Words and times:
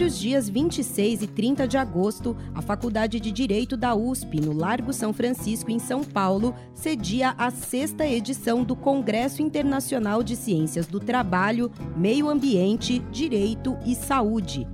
Entre 0.00 0.08
os 0.08 0.18
dias 0.18 0.48
26 0.48 1.20
e 1.20 1.26
30 1.26 1.68
de 1.68 1.76
agosto, 1.76 2.34
a 2.54 2.62
Faculdade 2.62 3.20
de 3.20 3.30
Direito 3.30 3.76
da 3.76 3.94
USP, 3.94 4.40
no 4.40 4.54
Largo 4.54 4.94
São 4.94 5.12
Francisco, 5.12 5.70
em 5.70 5.78
São 5.78 6.02
Paulo, 6.02 6.54
cedia 6.72 7.34
a 7.36 7.50
sexta 7.50 8.06
edição 8.06 8.64
do 8.64 8.74
Congresso 8.74 9.42
Internacional 9.42 10.22
de 10.22 10.36
Ciências 10.36 10.86
do 10.86 10.98
Trabalho, 11.00 11.70
Meio 11.94 12.30
Ambiente, 12.30 13.00
Direito 13.12 13.76
e 13.84 13.94
Saúde. 13.94 14.66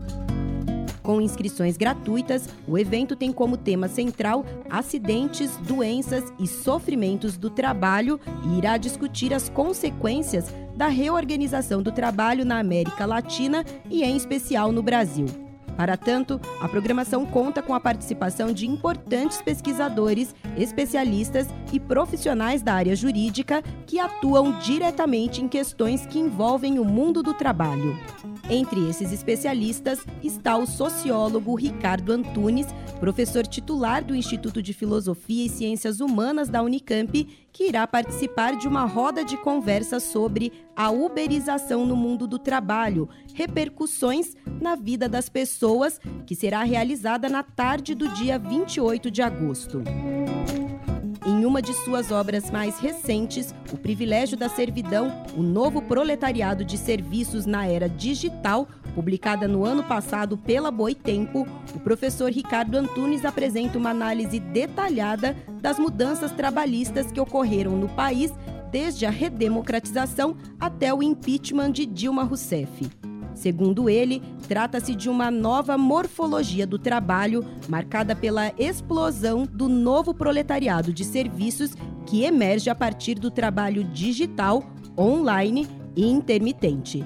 Com 1.03 1.21
inscrições 1.21 1.77
gratuitas, 1.77 2.49
o 2.67 2.79
evento 2.79 3.17
tem 3.17 3.33
como 3.33 3.57
tema 3.57 3.89
central 3.89 4.45
acidentes, 4.71 5.57
doenças 5.57 6.23
e 6.39 6.47
sofrimentos 6.47 7.37
do 7.37 7.51
trabalho 7.51 8.21
e 8.45 8.59
irá 8.59 8.77
discutir 8.77 9.35
as 9.35 9.49
consequências 9.49 10.55
da 10.77 10.89
reorganização 10.89 11.83
do 11.83 11.91
trabalho 11.91 12.45
na 12.45 12.59
América 12.59 13.07
Latina 13.07 13.65
e, 13.91 14.05
em 14.05 14.17
especial, 14.17 14.71
no 14.71 14.83
Brasil. 14.83 15.27
Para 15.77 15.97
tanto, 15.97 16.41
a 16.61 16.67
programação 16.67 17.27
conta 17.27 17.63
com 17.63 17.75
a 17.75 17.81
participação 17.81 18.51
de 18.51 18.67
importantes 18.67 19.43
pesquisadores, 19.43 20.35
especialistas 20.57 21.47
e 21.71 21.79
profissionais 21.79 22.63
da 22.63 22.73
área 22.73 22.97
jurídica 22.97 23.63
que 23.87 24.01
atuam 24.01 24.59
diretamente 24.59 25.43
em 25.43 25.49
questões 25.49 26.07
que 26.07 26.19
envolvem 26.19 26.79
o 26.79 26.85
mundo 26.85 27.23
do 27.23 27.35
trabalho. 27.35 27.95
Entre 28.49 28.89
esses 28.89 29.13
especialistas 29.13 30.01
está 30.23 30.57
o 30.57 30.67
sociólogo 30.67 31.55
Ricardo 31.57 32.13
Antunes, 32.13 32.69
professor 33.01 33.47
titular 33.47 34.03
do 34.03 34.15
Instituto 34.15 34.63
de 34.63 34.73
Filosofia 34.73 35.45
e 35.45 35.51
Ciências 35.51 36.01
Humanas 36.01 36.49
da 36.49 36.63
Unicamp, 36.63 37.29
que 37.57 37.65
irá 37.65 37.87
participar 37.87 38.55
de 38.55 38.69
uma 38.69 38.85
roda 38.85 39.25
de 39.25 39.35
conversa 39.39 39.99
sobre 39.99 40.53
a 40.77 40.91
uberização 40.91 41.87
no 41.87 41.97
mundo 41.97 42.27
do 42.27 42.39
trabalho, 42.39 43.09
repercussões 43.33 44.37
na 44.61 44.77
vida 44.77 45.09
das 45.09 45.31
pessoas, 45.31 45.99
que 46.27 46.35
será 46.35 46.63
realizada 46.65 47.31
na 47.31 47.43
tarde 47.43 47.95
do 47.95 48.11
dia 48.11 48.39
28 48.39 49.11
de 49.11 49.23
agosto. 49.23 49.83
Em 51.27 51.47
uma 51.47 51.63
de 51.63 51.73
suas 51.73 52.13
obras 52.13 52.51
mais 52.51 52.79
recentes, 52.79 53.55
O 53.73 53.79
Privilégio 53.79 54.37
da 54.37 54.51
Servidão, 54.51 55.25
o 55.35 55.43
Novo 55.43 55.81
Proletariado 55.81 56.63
de 56.63 56.77
Serviços 56.77 57.47
na 57.47 57.67
Era 57.67 57.89
Digital, 57.89 58.69
publicada 58.97 59.47
no 59.47 59.63
ano 59.63 59.83
passado 59.85 60.39
pela 60.39 60.71
Boitempo, 60.71 61.47
o 61.75 61.81
professor 61.81 62.33
Ricardo 62.33 62.77
Antunes 62.77 63.27
apresenta 63.27 63.77
uma 63.77 63.91
análise 63.91 64.41
detalhada 64.41 65.37
das 65.61 65.79
mudanças 65.79 66.33
trabalhistas 66.33 67.13
que 67.13 67.21
ocorreram 67.21 67.73
no 67.73 67.91
país 67.91 68.33
desde 68.73 69.05
a 69.05 69.11
redemocratização 69.11 70.35
até 70.59 70.95
o 70.95 71.03
impeachment 71.03 71.73
de 71.73 71.85
Dilma 71.85 72.25
Rousseff. 72.25 72.91
Segundo 73.35 73.91
ele, 73.91 74.23
trata-se 74.49 74.95
de 74.95 75.11
uma 75.11 75.31
nova 75.31 75.77
morfologia 75.77 76.67
do 76.67 76.79
trabalho, 76.79 77.45
marcada 77.69 78.17
pela 78.17 78.51
explosão 78.59 79.45
do 79.45 79.69
novo 79.69 80.15
proletariado 80.15 80.91
de 80.91 81.05
serviços 81.05 81.75
que 82.07 82.25
emerge 82.25 82.71
a 82.71 82.75
partir 82.75 83.17
do 83.17 83.31
trabalho 83.31 83.85
digital, 83.85 84.65
online 84.97 85.69
e 85.95 86.07
intermitente. 86.07 87.05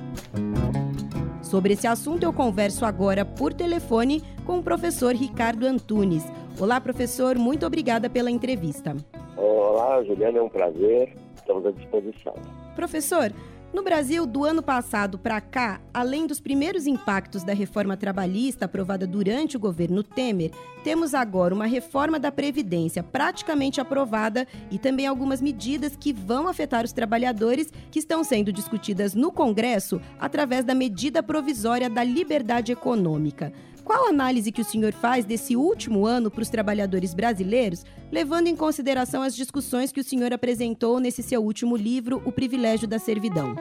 Sobre 1.50 1.72
esse 1.72 1.88
assunto, 1.88 2.22
eu 2.22 2.32
converso 2.32 2.84
agora 2.84 3.24
por 3.24 3.52
telefone 3.52 4.22
com 4.46 4.58
o 4.58 4.62
professor 4.62 5.16
Ricardo 5.16 5.66
Antunes. 5.66 6.22
Olá, 6.60 6.80
professor, 6.80 7.36
muito 7.36 7.66
obrigada 7.66 8.08
pela 8.08 8.30
entrevista. 8.30 8.94
Olá, 9.36 10.00
Juliana, 10.04 10.38
é 10.38 10.42
um 10.42 10.48
prazer. 10.48 11.12
Estamos 11.34 11.66
à 11.66 11.72
disposição. 11.72 12.34
Professor, 12.76 13.32
no 13.72 13.82
Brasil, 13.82 14.26
do 14.26 14.44
ano 14.44 14.62
passado 14.62 15.18
para 15.18 15.40
cá, 15.40 15.80
além 15.94 16.26
dos 16.26 16.40
primeiros 16.40 16.86
impactos 16.86 17.44
da 17.44 17.54
reforma 17.54 17.96
trabalhista 17.96 18.64
aprovada 18.64 19.06
durante 19.06 19.56
o 19.56 19.60
governo 19.60 20.02
Temer, 20.02 20.50
temos 20.82 21.14
agora 21.14 21.54
uma 21.54 21.66
reforma 21.66 22.18
da 22.18 22.32
Previdência 22.32 23.02
praticamente 23.02 23.80
aprovada 23.80 24.46
e 24.70 24.78
também 24.78 25.06
algumas 25.06 25.40
medidas 25.40 25.94
que 25.94 26.12
vão 26.12 26.48
afetar 26.48 26.84
os 26.84 26.92
trabalhadores 26.92 27.72
que 27.90 27.98
estão 27.98 28.24
sendo 28.24 28.52
discutidas 28.52 29.14
no 29.14 29.30
Congresso 29.30 30.00
através 30.18 30.64
da 30.64 30.74
medida 30.74 31.22
provisória 31.22 31.88
da 31.88 32.02
liberdade 32.02 32.72
econômica. 32.72 33.52
Qual 33.84 34.08
análise 34.08 34.52
que 34.52 34.60
o 34.60 34.64
senhor 34.64 34.92
faz 34.92 35.24
desse 35.24 35.56
último 35.56 36.06
ano 36.06 36.30
para 36.30 36.42
os 36.42 36.50
trabalhadores 36.50 37.14
brasileiros, 37.14 37.84
levando 38.12 38.46
em 38.46 38.56
consideração 38.56 39.22
as 39.22 39.34
discussões 39.34 39.92
que 39.92 40.00
o 40.00 40.04
senhor 40.04 40.32
apresentou 40.32 41.00
nesse 41.00 41.22
seu 41.22 41.42
último 41.42 41.76
livro, 41.76 42.22
O 42.26 42.32
Privilégio 42.32 42.86
da 42.86 42.98
Servidão? 42.98 43.54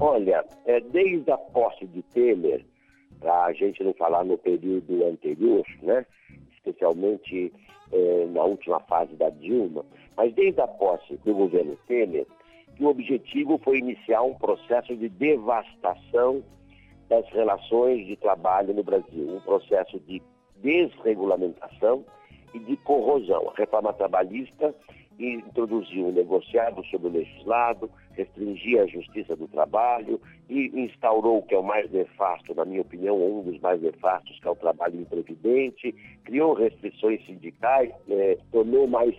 Olha, 0.00 0.44
é, 0.66 0.80
desde 0.80 1.30
a 1.30 1.36
posse 1.36 1.86
de 1.86 2.02
Temer, 2.02 2.64
para 3.20 3.44
a 3.44 3.52
gente 3.52 3.82
não 3.82 3.92
falar 3.94 4.24
no 4.24 4.36
período 4.38 5.04
anterior, 5.04 5.64
né, 5.82 6.04
especialmente 6.56 7.52
é, 7.92 8.26
na 8.26 8.44
última 8.44 8.80
fase 8.80 9.14
da 9.16 9.30
Dilma, 9.30 9.84
mas 10.16 10.32
desde 10.34 10.60
a 10.60 10.66
posse 10.66 11.16
do 11.24 11.34
governo 11.34 11.76
Temer, 11.86 12.26
que 12.76 12.84
o 12.84 12.88
objetivo 12.88 13.58
foi 13.62 13.78
iniciar 13.78 14.22
um 14.22 14.34
processo 14.34 14.96
de 14.96 15.08
devastação 15.08 16.42
das 17.14 17.28
relações 17.30 18.06
de 18.06 18.16
trabalho 18.16 18.74
no 18.74 18.82
Brasil, 18.82 19.36
um 19.36 19.40
processo 19.40 20.00
de 20.00 20.20
desregulamentação 20.56 22.04
e 22.52 22.58
de 22.58 22.76
corrosão. 22.78 23.50
A 23.50 23.58
reforma 23.58 23.92
trabalhista 23.92 24.74
introduziu 25.18 26.06
um 26.08 26.12
negociado 26.12 26.84
sobre 26.86 27.06
o 27.06 27.12
legislado, 27.12 27.88
restringia 28.12 28.82
a 28.82 28.86
justiça 28.86 29.36
do 29.36 29.46
trabalho 29.46 30.20
e 30.48 30.72
instaurou 30.74 31.38
o 31.38 31.42
que 31.42 31.54
é 31.54 31.58
o 31.58 31.62
mais 31.62 31.88
nefasto, 31.92 32.52
na 32.52 32.64
minha 32.64 32.80
opinião, 32.80 33.16
um 33.16 33.42
dos 33.42 33.60
mais 33.60 33.80
nefastos, 33.80 34.40
que 34.40 34.48
é 34.48 34.50
o 34.50 34.56
trabalho 34.56 35.00
imprevidente, 35.00 35.94
criou 36.24 36.54
restrições 36.54 37.24
sindicais, 37.26 37.92
é, 38.08 38.38
tornou 38.50 38.88
mais 38.88 39.14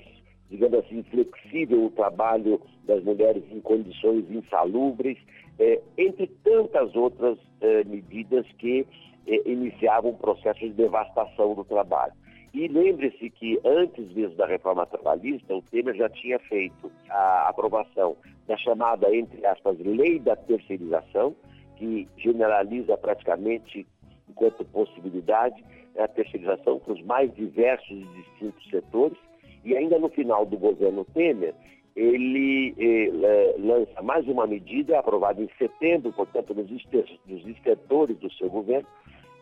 digamos 0.50 0.80
assim, 0.80 1.04
flexível 1.04 1.86
o 1.86 1.92
trabalho 1.92 2.62
das 2.84 3.04
mulheres 3.04 3.44
em 3.52 3.60
condições 3.62 4.30
insalubres, 4.30 5.18
é, 5.60 5.82
entre 5.98 6.28
tantas 6.44 6.96
outras 6.96 7.38
é, 7.62 7.84
medidas 7.84 8.46
que 8.58 8.86
é, 9.28 9.50
iniciavam 9.50 10.12
um 10.12 10.16
processo 10.16 10.60
de 10.60 10.70
devastação 10.70 11.54
do 11.54 11.64
trabalho. 11.64 12.14
E 12.54 12.68
lembre-se 12.70 13.30
que 13.32 13.60
antes 13.66 14.10
mesmo 14.14 14.36
da 14.38 14.46
reforma 14.46 14.86
trabalhista, 14.86 15.54
o 15.54 15.62
Temer 15.62 15.94
já 15.96 16.08
tinha 16.08 16.40
feito 16.40 16.90
a 17.10 17.50
aprovação 17.50 18.16
da 18.48 18.56
chamada, 18.56 19.14
entre 19.14 19.46
aspas, 19.46 19.78
lei 19.80 20.20
da 20.20 20.38
terceirização, 20.38 21.36
que 21.76 22.08
generaliza 22.16 22.96
praticamente, 22.96 23.86
enquanto 24.30 24.64
possibilidade, 24.64 25.62
a 25.98 26.08
terceirização 26.08 26.80
para 26.80 26.94
os 26.94 27.02
mais 27.02 27.34
diversos 27.36 27.92
e 27.92 28.06
distintos 28.06 28.70
setores, 28.70 29.18
e 29.66 29.76
ainda 29.76 30.00
no 30.00 30.08
final 30.10 30.46
do 30.46 30.58
governo 30.58 31.04
Temer, 31.14 31.54
ele 31.96 32.76
eh, 32.78 33.56
lança 33.58 34.02
mais 34.02 34.28
uma 34.28 34.46
medida 34.46 35.00
aprovada 35.00 35.42
em 35.42 35.50
setembro, 35.58 36.12
portanto, 36.12 36.54
nos, 36.54 36.70
nos 36.70 37.48
inspetores 37.48 38.18
do 38.18 38.32
seu 38.34 38.50
governo, 38.50 38.88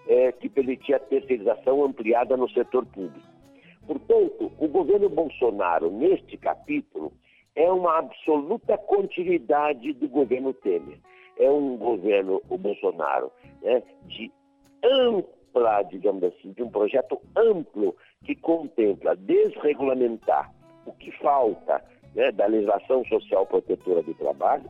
eh, 0.08 0.32
que 0.34 0.48
permitia 0.48 0.98
a 0.98 1.00
terceirização 1.00 1.84
ampliada 1.84 2.38
no 2.38 2.48
setor 2.50 2.86
público. 2.86 3.28
Portanto, 3.88 4.52
o 4.60 4.68
governo 4.68 5.10
Bolsonaro, 5.10 5.92
neste 5.92 6.38
capítulo, 6.38 7.12
é 7.56 7.70
uma 7.72 7.98
absoluta 7.98 8.78
continuidade 8.78 9.94
do 9.94 10.08
governo 10.08 10.54
Temer. 10.54 11.00
É 11.38 11.50
um 11.50 11.76
governo, 11.78 12.42
o 12.50 12.58
Bolsonaro, 12.58 13.32
né, 13.62 13.82
de 14.06 14.32
ampla, 14.84 15.84
digamos 15.84 16.24
assim, 16.24 16.52
de 16.52 16.62
um 16.62 16.70
projeto 16.70 17.20
amplo 17.36 17.96
que 18.24 18.36
contempla 18.36 19.16
desregulamentar 19.16 20.54
o 20.86 20.94
que 20.94 21.12
falta 21.18 21.84
né, 22.16 22.32
da 22.32 22.46
legislação 22.46 23.04
social 23.06 23.46
protetora 23.46 24.02
do 24.02 24.14
trabalho. 24.14 24.66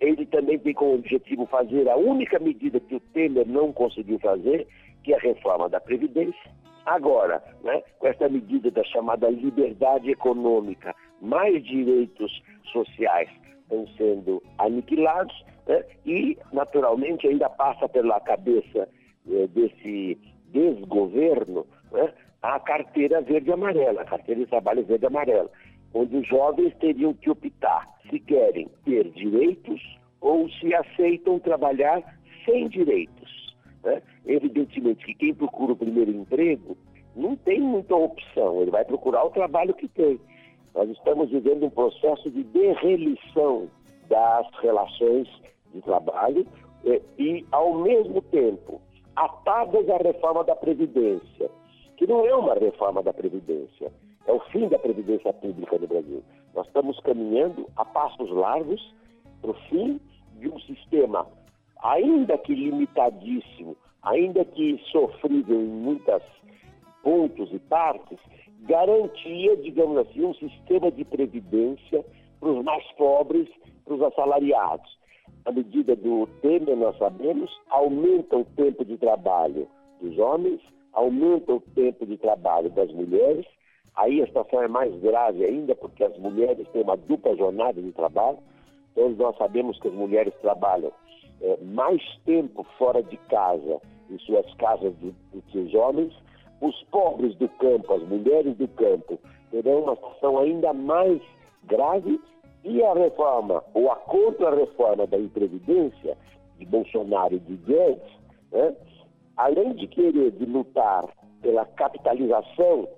Ele 0.00 0.26
também 0.26 0.58
tem 0.58 0.74
como 0.74 0.94
objetivo 0.94 1.46
fazer 1.46 1.88
a 1.88 1.96
única 1.96 2.38
medida 2.38 2.78
que 2.80 2.96
o 2.96 3.00
Temer 3.00 3.46
não 3.48 3.72
conseguiu 3.72 4.18
fazer, 4.18 4.66
que 5.02 5.12
é 5.12 5.16
a 5.16 5.20
reforma 5.20 5.68
da 5.68 5.80
Previdência. 5.80 6.50
Agora, 6.84 7.42
né, 7.64 7.82
com 7.98 8.06
essa 8.06 8.28
medida 8.28 8.70
da 8.70 8.84
chamada 8.84 9.28
liberdade 9.28 10.10
econômica, 10.10 10.94
mais 11.20 11.64
direitos 11.64 12.42
sociais 12.72 13.28
estão 13.62 13.86
sendo 13.96 14.42
aniquilados 14.58 15.44
né, 15.66 15.84
e, 16.04 16.38
naturalmente, 16.52 17.26
ainda 17.26 17.50
passa 17.50 17.88
pela 17.88 18.20
cabeça 18.20 18.88
eh, 19.28 19.46
desse 19.48 20.16
desgoverno 20.52 21.66
né, 21.90 22.12
a 22.42 22.60
carteira 22.60 23.20
verde-amarela, 23.20 24.02
a 24.02 24.04
carteira 24.04 24.40
de 24.40 24.46
trabalho 24.46 24.84
verde-amarela, 24.84 25.50
onde 25.96 26.16
os 26.16 26.28
jovens 26.28 26.74
teriam 26.78 27.14
que 27.14 27.30
optar 27.30 27.88
se 28.10 28.20
querem 28.20 28.68
ter 28.84 29.10
direitos 29.12 29.80
ou 30.20 30.48
se 30.50 30.74
aceitam 30.74 31.38
trabalhar 31.38 32.02
sem 32.44 32.68
direitos. 32.68 33.56
Né? 33.82 34.02
Evidentemente 34.26 35.06
que 35.06 35.14
quem 35.14 35.34
procura 35.34 35.72
o 35.72 35.76
primeiro 35.76 36.10
emprego 36.10 36.76
não 37.14 37.34
tem 37.34 37.60
muita 37.60 37.96
opção, 37.96 38.60
ele 38.60 38.70
vai 38.70 38.84
procurar 38.84 39.24
o 39.24 39.30
trabalho 39.30 39.72
que 39.72 39.88
tem. 39.88 40.20
Nós 40.74 40.90
estamos 40.90 41.30
vivendo 41.30 41.64
um 41.64 41.70
processo 41.70 42.30
de 42.30 42.44
derrelição 42.44 43.68
das 44.08 44.46
relações 44.60 45.26
de 45.74 45.80
trabalho 45.80 46.46
e, 46.84 47.02
e 47.18 47.46
ao 47.50 47.78
mesmo 47.78 48.20
tempo, 48.20 48.82
atadas 49.16 49.88
à 49.88 49.96
reforma 49.96 50.44
da 50.44 50.54
Previdência, 50.54 51.50
que 51.96 52.06
não 52.06 52.24
é 52.26 52.34
uma 52.34 52.54
reforma 52.54 53.02
da 53.02 53.12
Previdência, 53.12 53.92
é 54.26 54.32
o 54.32 54.40
fim 54.50 54.68
da 54.68 54.78
Previdência 54.78 55.32
Pública 55.32 55.78
no 55.78 55.86
Brasil. 55.86 56.22
Nós 56.54 56.66
estamos 56.66 56.98
caminhando 57.00 57.66
a 57.76 57.84
passos 57.84 58.30
largos 58.30 58.94
para 59.40 59.50
o 59.50 59.54
fim 59.68 60.00
de 60.38 60.48
um 60.48 60.58
sistema, 60.60 61.26
ainda 61.82 62.36
que 62.38 62.54
limitadíssimo, 62.54 63.76
ainda 64.02 64.44
que 64.44 64.78
sofrível 64.90 65.60
em 65.60 65.66
muitos 65.66 66.22
pontos 67.02 67.52
e 67.52 67.58
partes, 67.58 68.18
garantia, 68.62 69.56
digamos 69.58 69.98
assim, 69.98 70.24
um 70.24 70.34
sistema 70.34 70.90
de 70.90 71.04
previdência 71.04 72.04
para 72.40 72.50
os 72.50 72.64
mais 72.64 72.84
pobres, 72.92 73.48
para 73.84 73.94
os 73.94 74.02
assalariados. 74.02 74.96
A 75.44 75.52
medida 75.52 75.94
do 75.94 76.26
Temer, 76.42 76.76
nós 76.76 76.98
sabemos, 76.98 77.50
aumenta 77.70 78.36
o 78.36 78.44
tempo 78.44 78.84
de 78.84 78.96
trabalho 78.96 79.68
dos 80.00 80.18
homens, 80.18 80.60
aumenta 80.96 81.52
o 81.52 81.60
tempo 81.60 82.04
de 82.06 82.16
trabalho 82.16 82.70
das 82.70 82.90
mulheres. 82.90 83.46
Aí 83.94 84.20
a 84.22 84.26
situação 84.26 84.62
é 84.62 84.68
mais 84.68 84.94
grave 85.00 85.44
ainda, 85.44 85.74
porque 85.76 86.02
as 86.02 86.18
mulheres 86.18 86.66
têm 86.68 86.82
uma 86.82 86.96
dupla 86.96 87.36
jornada 87.36 87.80
de 87.80 87.92
trabalho. 87.92 88.38
Todos 88.94 89.16
nós 89.18 89.36
sabemos 89.36 89.78
que 89.78 89.88
as 89.88 89.94
mulheres 89.94 90.34
trabalham 90.40 90.90
é, 91.42 91.58
mais 91.62 92.02
tempo 92.24 92.64
fora 92.78 93.02
de 93.02 93.16
casa, 93.28 93.80
em 94.10 94.18
suas 94.20 94.52
casas, 94.54 94.94
do, 94.96 95.14
do 95.32 95.42
que 95.42 95.58
os 95.58 95.74
homens. 95.74 96.12
Os 96.60 96.82
pobres 96.84 97.34
do 97.36 97.48
campo, 97.50 97.92
as 97.92 98.02
mulheres 98.08 98.56
do 98.56 98.66
campo, 98.68 99.18
terão 99.50 99.82
uma 99.82 99.94
situação 99.96 100.38
ainda 100.38 100.72
mais 100.72 101.20
grave 101.64 102.18
e 102.64 102.82
a 102.82 102.94
reforma, 102.94 103.62
ou 103.74 103.92
a 103.92 103.96
contra-reforma 103.96 105.06
da 105.06 105.18
Previdência 105.32 106.16
de 106.58 106.64
Bolsonaro 106.64 107.34
e 107.34 107.38
de 107.38 107.56
Guedes, 107.56 108.12
né, 108.50 108.74
além 109.36 109.74
de 109.74 109.86
querer 109.86 110.30
de 110.32 110.44
lutar 110.46 111.04
pela 111.42 111.64
capitalização, 111.64 112.88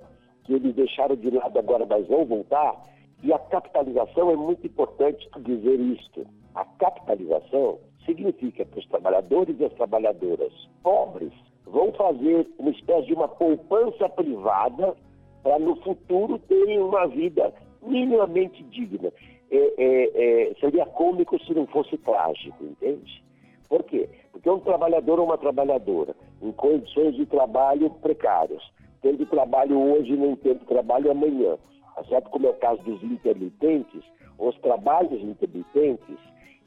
que 0.45 0.55
eles 0.55 0.75
deixaram 0.75 1.17
de 1.17 1.31
lado 1.31 1.59
agora, 1.59 1.85
mas 1.87 2.07
vão 2.07 2.25
voltar, 2.25 2.75
e 3.23 3.33
a 3.33 3.39
capitalização 3.39 4.31
é 4.31 4.37
muito 4.37 4.67
importante 4.67 5.29
dizer 5.41 5.79
isto. 5.81 6.27
A 6.55 6.65
capitalização 6.65 7.79
significa 8.07 8.65
que 8.65 8.79
os 8.79 8.87
trabalhadores 8.87 9.59
e 9.59 9.65
as 9.65 9.73
trabalhadoras 9.75 10.53
pobres 10.83 11.33
vão 11.67 11.93
fazer 11.93 12.49
uma 12.59 12.71
espécie 12.71 13.09
de 13.09 13.15
uma 13.15 13.29
poupança 13.29 14.09
privada 14.09 14.97
para 15.43 15.59
no 15.59 15.77
futuro 15.77 16.39
terem 16.41 16.81
uma 16.81 17.07
vida 17.07 17.53
minimamente 17.83 18.63
digna. 18.65 19.13
É, 19.51 19.57
é, 19.57 20.51
é, 20.51 20.55
seria 20.61 20.87
cômico 20.87 21.39
se 21.45 21.55
não 21.55 21.67
fosse 21.67 21.97
trágico, 21.99 22.65
entende? 22.65 23.23
Por 23.69 23.83
quê? 23.85 24.09
Porque 24.33 24.49
um 24.49 24.61
trabalhador 24.61 25.19
ou 25.19 25.27
uma 25.27 25.39
trabalhadora 25.39 26.15
em 26.41 26.53
condições 26.53 27.15
de 27.17 27.27
trabalho 27.27 27.91
precárias, 27.91 28.63
tendo 29.03 29.27
trabalho 29.27 29.79
hoje 29.79 30.13
e 30.13 30.17
não 30.17 30.37
tendo 30.37 30.65
trabalho 30.65 31.11
amanhã, 31.11 31.59
tá 31.95 32.05
certo? 32.05 32.31
Como 32.31 32.47
é 32.47 32.51
o 32.51 32.55
caso 32.55 32.83
dos 32.83 33.03
intermitentes, 33.03 34.03
os 34.39 34.57
trabalhos 34.61 35.21
intermitentes, 35.23 36.19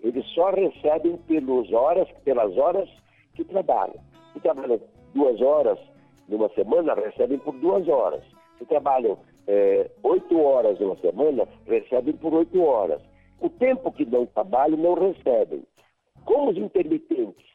eles 0.01 0.25
só 0.33 0.51
recebem 0.51 1.17
pelas 1.27 1.71
horas, 1.71 2.07
pelas 2.23 2.55
horas 2.57 2.89
que 3.33 3.43
trabalham. 3.43 3.99
Se 4.33 4.39
trabalham 4.39 4.79
duas 5.13 5.41
horas 5.41 5.79
numa 6.27 6.49
semana, 6.49 6.93
recebem 6.93 7.37
por 7.39 7.53
duas 7.55 7.87
horas. 7.87 8.23
Se 8.57 8.65
trabalham 8.65 9.17
é, 9.47 9.89
oito 10.03 10.39
horas 10.39 10.79
numa 10.79 10.95
semana, 10.97 11.47
recebem 11.65 12.13
por 12.13 12.33
oito 12.33 12.61
horas. 12.63 13.01
O 13.39 13.49
tempo 13.49 13.91
que 13.91 14.05
não 14.05 14.25
trabalham, 14.27 14.77
não 14.77 14.93
recebem. 14.93 15.63
Como 16.25 16.51
os 16.51 16.57
intermitentes, 16.57 17.45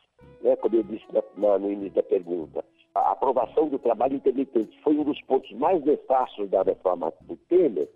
né, 0.43 0.57
como 0.57 0.77
eu 0.77 0.83
disse 0.83 1.05
na, 1.13 1.23
na, 1.37 1.59
no 1.59 1.71
início 1.71 1.95
da 1.95 2.03
pergunta, 2.03 2.65
a 2.95 3.13
aprovação 3.13 3.69
do 3.69 3.79
trabalho 3.79 4.17
intermitente 4.17 4.79
foi 4.83 4.97
um 4.97 5.05
dos 5.05 5.21
pontos 5.23 5.51
mais 5.53 5.85
nefastos 5.85 6.49
da 6.51 6.63
reforma 6.63 7.13
do 7.23 7.37
Temer, 7.49 7.89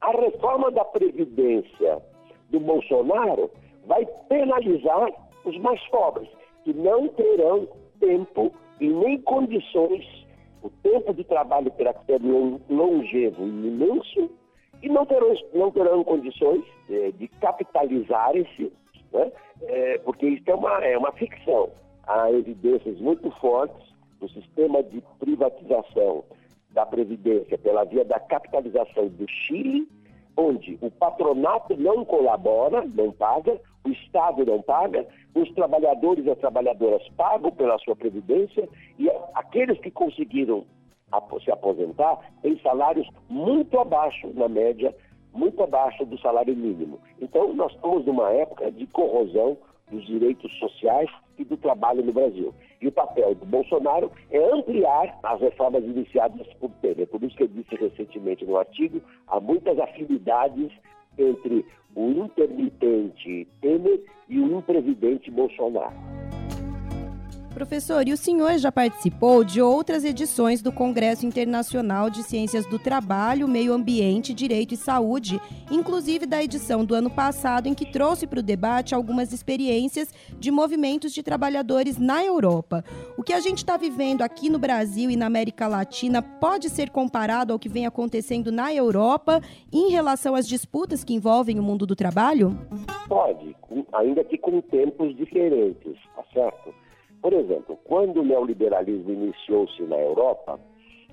a 0.00 0.10
reforma 0.12 0.70
da 0.70 0.84
Previdência 0.84 2.02
do 2.50 2.58
Bolsonaro 2.58 3.50
vai 3.86 4.04
penalizar 4.28 5.08
os 5.44 5.56
mais 5.58 5.80
pobres, 5.88 6.28
que 6.64 6.72
não 6.72 7.08
terão 7.08 7.68
tempo 7.98 8.52
e 8.80 8.88
nem 8.88 9.20
condições, 9.22 10.04
o 10.62 10.70
tempo 10.82 11.14
de 11.14 11.24
trabalho 11.24 11.70
terá 11.72 11.94
que 11.94 12.06
ser 12.06 12.20
longevo 12.68 13.42
e 13.44 13.68
imenso, 13.68 14.30
e 14.82 14.88
não 14.88 15.04
terão, 15.04 15.34
não 15.54 15.70
terão 15.70 16.02
condições 16.02 16.64
é, 16.88 17.10
de 17.12 17.28
capitalizar 17.28 18.34
esse, 18.34 18.72
né? 19.12 19.32
É, 19.62 19.98
porque 19.98 20.26
isso 20.26 20.50
é 20.50 20.54
uma, 20.54 20.84
é 20.84 20.96
uma 20.96 21.12
ficção. 21.12 21.70
Há 22.06 22.30
evidências 22.32 22.98
muito 23.00 23.30
fortes 23.32 23.88
do 24.20 24.28
sistema 24.28 24.82
de 24.82 25.02
privatização 25.18 26.24
da 26.70 26.86
Previdência 26.86 27.58
pela 27.58 27.84
via 27.84 28.04
da 28.04 28.20
capitalização 28.20 29.08
do 29.08 29.26
Chile 29.28 29.88
onde 30.36 30.78
o 30.80 30.90
patronato 30.90 31.76
não 31.76 32.04
colabora, 32.04 32.84
não 32.94 33.12
paga, 33.12 33.60
o 33.84 33.88
Estado 33.90 34.44
não 34.44 34.62
paga, 34.62 35.06
os 35.34 35.50
trabalhadores 35.52 36.24
e 36.24 36.30
as 36.30 36.38
trabalhadoras 36.38 37.06
pagam 37.16 37.50
pela 37.52 37.78
sua 37.78 37.96
previdência 37.96 38.68
e 38.98 39.10
aqueles 39.34 39.78
que 39.80 39.90
conseguiram 39.90 40.64
se 41.44 41.50
aposentar 41.50 42.18
têm 42.40 42.58
salários 42.60 43.08
muito 43.28 43.78
abaixo, 43.78 44.30
na 44.34 44.48
média, 44.48 44.94
muito 45.32 45.62
abaixo 45.62 46.04
do 46.04 46.18
salário 46.18 46.54
mínimo. 46.56 46.98
Então, 47.20 47.52
nós 47.54 47.72
estamos 47.72 48.04
numa 48.06 48.30
época 48.30 48.70
de 48.70 48.86
corrosão 48.86 49.56
dos 49.90 50.06
direitos 50.06 50.52
sociais 50.58 51.10
e 51.38 51.44
do 51.44 51.56
trabalho 51.56 52.04
no 52.04 52.12
Brasil. 52.12 52.54
E 52.80 52.88
o 52.88 52.92
papel 52.92 53.34
do 53.34 53.44
Bolsonaro 53.44 54.10
é 54.30 54.38
ampliar 54.52 55.18
as 55.22 55.40
reformas 55.40 55.84
iniciadas 55.84 56.46
por 56.54 56.70
Temer. 56.80 57.06
Por 57.08 57.22
isso 57.22 57.36
que 57.36 57.42
eu 57.42 57.48
disse 57.48 57.74
recentemente 57.74 58.44
no 58.44 58.56
artigo, 58.56 59.00
há 59.26 59.40
muitas 59.40 59.78
afinidades 59.78 60.70
entre 61.18 61.64
o 61.94 62.10
intermitente 62.10 63.48
Temer 63.60 64.00
e 64.28 64.38
o 64.38 64.58
imprevidente 64.58 65.30
Bolsonaro. 65.30 65.94
Professor, 67.60 68.08
e 68.08 68.12
o 68.14 68.16
senhor 68.16 68.56
já 68.56 68.72
participou 68.72 69.44
de 69.44 69.60
outras 69.60 70.02
edições 70.02 70.62
do 70.62 70.72
Congresso 70.72 71.26
Internacional 71.26 72.08
de 72.08 72.22
Ciências 72.22 72.64
do 72.64 72.78
Trabalho, 72.78 73.46
Meio 73.46 73.74
Ambiente, 73.74 74.32
Direito 74.32 74.72
e 74.72 74.78
Saúde, 74.78 75.38
inclusive 75.70 76.24
da 76.24 76.42
edição 76.42 76.86
do 76.86 76.94
ano 76.94 77.10
passado, 77.10 77.66
em 77.66 77.74
que 77.74 77.84
trouxe 77.84 78.26
para 78.26 78.38
o 78.38 78.42
debate 78.42 78.94
algumas 78.94 79.30
experiências 79.30 80.10
de 80.38 80.50
movimentos 80.50 81.12
de 81.12 81.22
trabalhadores 81.22 81.98
na 81.98 82.24
Europa. 82.24 82.82
O 83.14 83.22
que 83.22 83.34
a 83.34 83.40
gente 83.40 83.58
está 83.58 83.76
vivendo 83.76 84.22
aqui 84.22 84.48
no 84.48 84.58
Brasil 84.58 85.10
e 85.10 85.16
na 85.16 85.26
América 85.26 85.68
Latina 85.68 86.22
pode 86.22 86.70
ser 86.70 86.88
comparado 86.88 87.52
ao 87.52 87.58
que 87.58 87.68
vem 87.68 87.84
acontecendo 87.84 88.50
na 88.50 88.72
Europa 88.72 89.38
em 89.70 89.90
relação 89.90 90.34
às 90.34 90.48
disputas 90.48 91.04
que 91.04 91.12
envolvem 91.12 91.58
o 91.58 91.62
mundo 91.62 91.84
do 91.84 91.94
trabalho? 91.94 92.58
Pode, 93.06 93.54
ainda 93.92 94.24
que 94.24 94.38
com 94.38 94.62
tempos 94.62 95.14
diferentes, 95.14 95.98
tá 96.16 96.24
certo? 96.32 96.89
Por 97.20 97.32
exemplo, 97.32 97.78
quando 97.84 98.20
o 98.20 98.24
neoliberalismo 98.24 99.12
iniciou-se 99.12 99.82
na 99.82 99.96
Europa, 99.98 100.58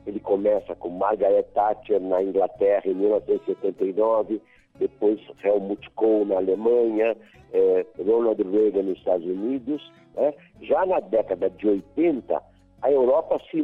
ele 0.05 0.19
começa 0.19 0.73
com 0.75 0.89
Margaret 0.89 1.43
Thatcher 1.53 1.99
na 1.99 2.23
Inglaterra 2.23 2.83
em 2.85 2.93
1979, 2.93 4.41
depois 4.79 5.19
Helmut 5.43 5.89
Kohl 5.91 6.25
na 6.25 6.37
Alemanha, 6.37 7.15
eh, 7.51 7.85
Ronald 7.97 8.41
Reagan 8.41 8.83
nos 8.83 8.97
Estados 8.97 9.25
Unidos. 9.25 9.81
Né? 10.15 10.33
Já 10.61 10.85
na 10.85 10.99
década 10.99 11.49
de 11.49 11.67
80, 11.67 12.41
a 12.81 12.91
Europa 12.91 13.39
se 13.51 13.61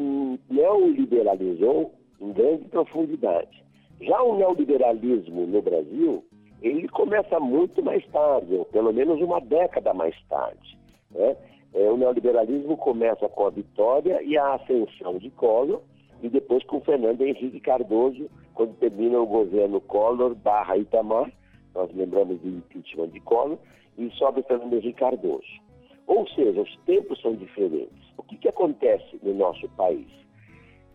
neoliberalizou 0.50 1.94
em 2.20 2.34
grande 2.34 2.66
profundidade. 2.66 3.64
Já 4.02 4.22
o 4.22 4.36
neoliberalismo 4.36 5.46
no 5.46 5.62
Brasil, 5.62 6.26
ele 6.62 6.88
começa 6.90 7.40
muito 7.40 7.82
mais 7.82 8.06
tarde, 8.08 8.54
ou 8.54 8.66
pelo 8.66 8.92
menos 8.92 9.22
uma 9.22 9.40
década 9.40 9.94
mais 9.94 10.16
tarde. 10.28 10.78
Né? 11.12 11.38
É, 11.74 11.90
o 11.90 11.98
neoliberalismo 11.98 12.78
começa 12.78 13.28
com 13.28 13.48
a 13.48 13.50
vitória 13.50 14.22
e 14.24 14.38
a 14.38 14.56
ascensão 14.56 15.18
de 15.18 15.30
Collor, 15.32 15.82
e 16.22 16.30
depois 16.30 16.64
com 16.66 16.80
Fernando 16.82 17.22
Henrique 17.22 17.60
Cardoso, 17.60 18.30
quando 18.54 18.78
termina 18.78 19.20
o 19.20 19.26
governo 19.26 19.82
Collor 19.82 20.36
barra 20.36 20.78
Itamar, 20.78 21.32
nós 21.74 21.92
lembramos 21.94 22.40
do 22.40 22.48
impeachment 22.48 23.10
de 23.10 23.20
Collor, 23.22 23.58
e 23.98 24.10
sobe 24.12 24.44
Fernando 24.44 24.74
Henrique 24.74 25.00
Cardoso. 25.00 25.64
Ou 26.06 26.28
seja, 26.30 26.62
os 26.62 26.78
tempos 26.86 27.20
são 27.22 27.36
diferentes. 27.36 28.04
O 28.18 28.24
que, 28.24 28.38
que 28.38 28.48
acontece 28.48 29.20
no 29.24 29.34
nosso 29.34 29.68
país? 29.70 30.08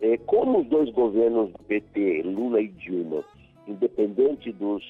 É, 0.01 0.17
como 0.17 0.59
os 0.59 0.67
dois 0.67 0.89
governos 0.91 1.51
do 1.51 1.59
PT, 1.59 2.21
Lula 2.23 2.61
e 2.61 2.69
Dilma, 2.69 3.23
independente 3.67 4.51
dos 4.53 4.83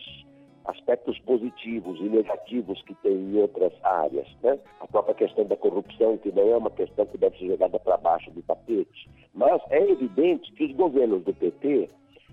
aspectos 0.70 1.18
positivos 1.20 2.00
e 2.00 2.04
negativos 2.04 2.82
que 2.84 2.94
tem 2.96 3.14
em 3.14 3.42
outras 3.42 3.74
áreas. 3.84 4.28
Né? 4.44 4.58
A 4.80 4.88
própria 4.88 5.16
questão 5.16 5.46
da 5.46 5.56
corrupção, 5.56 6.18
que 6.18 6.32
não 6.32 6.44
é 6.44 6.58
uma 6.58 6.70
questão 6.70 7.06
que 7.06 7.18
deve 7.18 7.38
ser 7.38 7.48
jogada 7.48 7.80
para 7.80 7.98
baixo 7.98 8.30
do 8.32 8.42
tapete. 8.44 9.10
Mas 9.34 9.62
é 9.70 9.90
evidente 9.90 10.52
que 10.54 10.66
os 10.66 10.76
governos 10.76 11.24
do 11.24 11.34
PT 11.34 11.90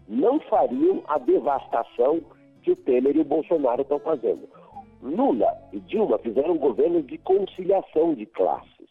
não 0.08 0.38
fariam 0.40 1.02
a 1.08 1.18
devastação 1.18 2.20
que 2.62 2.72
o 2.72 2.76
Temer 2.76 3.16
e 3.16 3.20
o 3.20 3.24
Bolsonaro 3.24 3.82
estão 3.82 3.98
fazendo. 3.98 4.48
Lula 5.02 5.52
e 5.72 5.80
Dilma 5.80 6.18
fizeram 6.18 6.54
um 6.54 6.58
governo 6.58 7.02
de 7.02 7.18
conciliação 7.18 8.14
de 8.14 8.26
classes. 8.26 8.90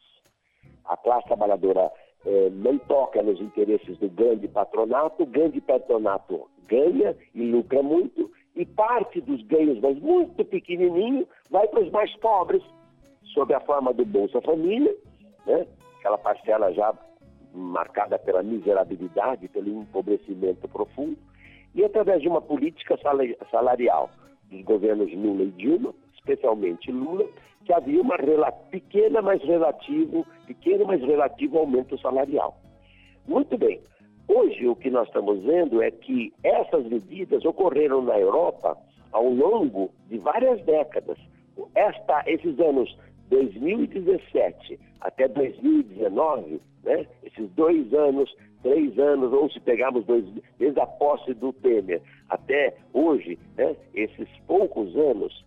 A 0.85 0.95
classe 0.95 1.27
trabalhadora 1.27 1.91
eh, 2.25 2.49
não 2.51 2.77
toca 2.77 3.21
nos 3.21 3.39
interesses 3.41 3.97
do 3.97 4.09
grande 4.09 4.47
patronato, 4.47 5.23
o 5.23 5.25
grande 5.25 5.59
patronato 5.59 6.47
ganha 6.67 7.15
e 7.33 7.41
lucra 7.43 7.81
muito, 7.81 8.31
e 8.55 8.65
parte 8.65 9.19
dos 9.21 9.41
ganhos, 9.43 9.79
mas 9.81 9.99
muito 9.99 10.43
pequenininho, 10.45 11.27
vai 11.49 11.67
para 11.67 11.81
os 11.81 11.91
mais 11.91 12.15
pobres, 12.17 12.63
sob 13.33 13.53
a 13.53 13.59
forma 13.59 13.93
do 13.93 14.05
Bolsa 14.05 14.41
Família, 14.41 14.95
né? 15.45 15.67
aquela 15.99 16.17
parcela 16.17 16.71
já 16.73 16.93
marcada 17.53 18.17
pela 18.19 18.43
miserabilidade, 18.43 19.47
pelo 19.47 19.81
empobrecimento 19.81 20.67
profundo, 20.67 21.17
e 21.73 21.83
através 21.83 22.21
de 22.21 22.27
uma 22.27 22.41
política 22.41 22.97
salarial 23.51 24.09
dos 24.49 24.61
governos 24.63 25.11
Lula 25.13 25.43
e 25.43 25.51
Dilma, 25.51 25.93
especialmente 26.15 26.91
Lula, 26.91 27.25
que 27.65 27.73
havia 27.73 28.01
uma 28.01 28.17
pequena, 28.71 29.21
mas 29.21 29.41
relativo, 29.41 30.25
pequeno, 30.45 30.85
mas 30.85 31.01
relativo 31.01 31.57
aumento 31.57 31.99
salarial. 31.99 32.57
Muito 33.27 33.57
bem. 33.57 33.81
Hoje 34.27 34.67
o 34.67 34.75
que 34.75 34.89
nós 34.89 35.07
estamos 35.07 35.43
vendo 35.43 35.81
é 35.81 35.91
que 35.91 36.33
essas 36.43 36.85
medidas 36.87 37.45
ocorreram 37.45 38.01
na 38.01 38.17
Europa 38.17 38.75
ao 39.11 39.29
longo 39.29 39.91
de 40.09 40.17
várias 40.17 40.61
décadas. 40.65 41.17
Esta, 41.75 42.23
esses 42.25 42.59
anos 42.59 42.97
2017 43.29 44.79
até 44.99 45.27
2019, 45.27 46.59
né, 46.83 47.05
esses 47.23 47.49
dois 47.51 47.93
anos, 47.93 48.35
três 48.63 48.97
anos, 48.97 49.31
ou 49.31 49.49
se 49.51 49.59
pegarmos 49.59 50.03
dois, 50.05 50.25
desde 50.57 50.79
a 50.79 50.87
posse 50.87 51.33
do 51.35 51.53
Temer 51.53 52.01
até 52.27 52.75
hoje, 52.93 53.37
né, 53.55 53.75
esses 53.93 54.27
poucos 54.47 54.95
anos, 54.95 55.45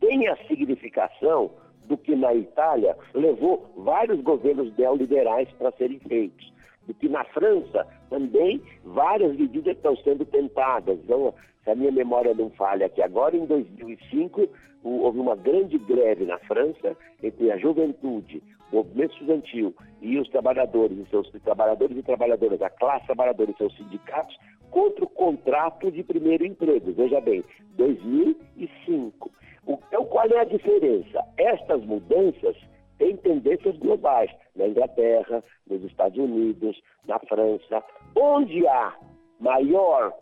tem 0.00 0.28
a 0.28 0.36
significação 0.46 1.50
do 1.86 1.96
que 1.96 2.14
na 2.14 2.34
Itália 2.34 2.94
levou 3.14 3.72
vários 3.78 4.20
governos 4.20 4.76
neoliberais 4.76 5.48
para 5.52 5.72
serem 5.72 5.98
feitos 6.00 6.57
do 6.88 6.94
que 6.94 7.08
na 7.08 7.22
França 7.26 7.86
também 8.10 8.60
várias 8.82 9.36
medidas 9.36 9.76
estão 9.76 9.94
sendo 9.98 10.24
tentadas. 10.24 10.98
Então, 11.04 11.32
se 11.62 11.70
a 11.70 11.74
minha 11.74 11.92
memória 11.92 12.34
não 12.34 12.50
falha, 12.50 12.88
que 12.88 13.02
agora 13.02 13.36
em 13.36 13.44
2005 13.44 14.48
houve 14.82 15.20
uma 15.20 15.36
grande 15.36 15.76
greve 15.78 16.24
na 16.24 16.38
França 16.38 16.96
entre 17.22 17.52
a 17.52 17.58
juventude, 17.58 18.42
o 18.72 18.76
movimento 18.76 19.12
estudantil 19.12 19.74
e 20.00 20.18
os 20.18 20.28
trabalhadores 20.30 20.98
e 20.98 21.10
seus 21.10 21.30
trabalhadores 21.42 21.96
e 21.96 22.02
trabalhadoras, 22.02 22.62
a 22.62 22.70
classe 22.70 23.06
trabalhadora 23.06 23.50
e 23.50 23.56
seus 23.56 23.76
sindicatos 23.76 24.36
contra 24.70 25.04
o 25.04 25.08
contrato 25.08 25.90
de 25.90 26.02
primeiro 26.02 26.46
emprego. 26.46 26.92
Veja 26.92 27.20
bem, 27.20 27.44
2005. 27.76 29.30
Então, 29.66 30.06
qual 30.06 30.26
é 30.26 30.40
a 30.40 30.44
diferença? 30.44 31.22
Estas 31.36 31.84
mudanças 31.84 32.56
têm 32.98 33.16
tendências 33.16 33.76
globais 33.78 34.30
na 34.56 34.66
Inglaterra, 34.68 35.42
nos 35.68 35.82
Estados 35.84 36.18
Unidos, 36.18 36.80
na 37.06 37.18
França, 37.20 37.82
onde 38.16 38.66
há 38.66 38.94
maior 39.40 40.12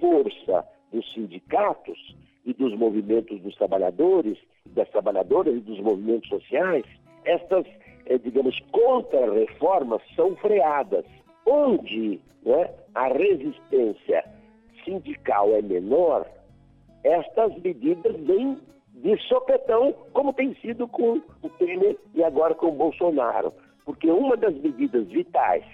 força 0.00 0.64
dos 0.92 1.12
sindicatos 1.12 1.98
e 2.44 2.52
dos 2.54 2.74
movimentos 2.76 3.40
dos 3.40 3.54
trabalhadores, 3.56 4.38
das 4.66 4.88
trabalhadoras 4.90 5.54
e 5.54 5.60
dos 5.60 5.80
movimentos 5.80 6.28
sociais, 6.28 6.84
essas, 7.24 7.66
eh, 8.06 8.18
digamos, 8.18 8.58
contra-reformas 8.70 10.02
são 10.14 10.36
freadas. 10.36 11.04
Onde 11.46 12.20
né, 12.42 12.70
a 12.94 13.08
resistência 13.08 14.24
sindical 14.84 15.50
é 15.54 15.62
menor, 15.62 16.26
estas 17.02 17.54
medidas 17.62 18.16
vêm 18.20 18.58
de 18.94 19.16
sopetão, 19.28 19.94
como 20.12 20.32
tem 20.32 20.54
sido 20.56 20.86
com 20.88 21.20
o 21.42 21.48
Temer 21.58 21.98
e 22.14 22.22
agora 22.22 22.54
com 22.54 22.68
o 22.68 22.72
Bolsonaro. 22.72 23.52
Porque 23.84 24.10
uma 24.10 24.36
das 24.36 24.54
medidas 24.54 25.06
vitais 25.08 25.64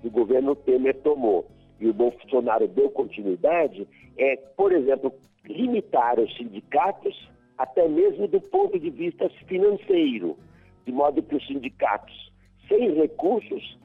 que 0.00 0.08
o 0.08 0.10
governo 0.10 0.54
Temer 0.54 1.00
tomou 1.02 1.46
e 1.80 1.88
o 1.88 1.94
Bolsonaro 1.94 2.68
deu 2.68 2.90
continuidade 2.90 3.86
é, 4.18 4.36
por 4.56 4.72
exemplo, 4.72 5.12
limitar 5.44 6.18
os 6.18 6.34
sindicatos 6.36 7.28
até 7.56 7.88
mesmo 7.88 8.26
do 8.26 8.40
ponto 8.40 8.78
de 8.78 8.90
vista 8.90 9.28
financeiro, 9.46 10.36
de 10.84 10.92
modo 10.92 11.22
que 11.22 11.36
os 11.36 11.46
sindicatos 11.46 12.32
sem 12.68 12.94
recursos 12.94 13.78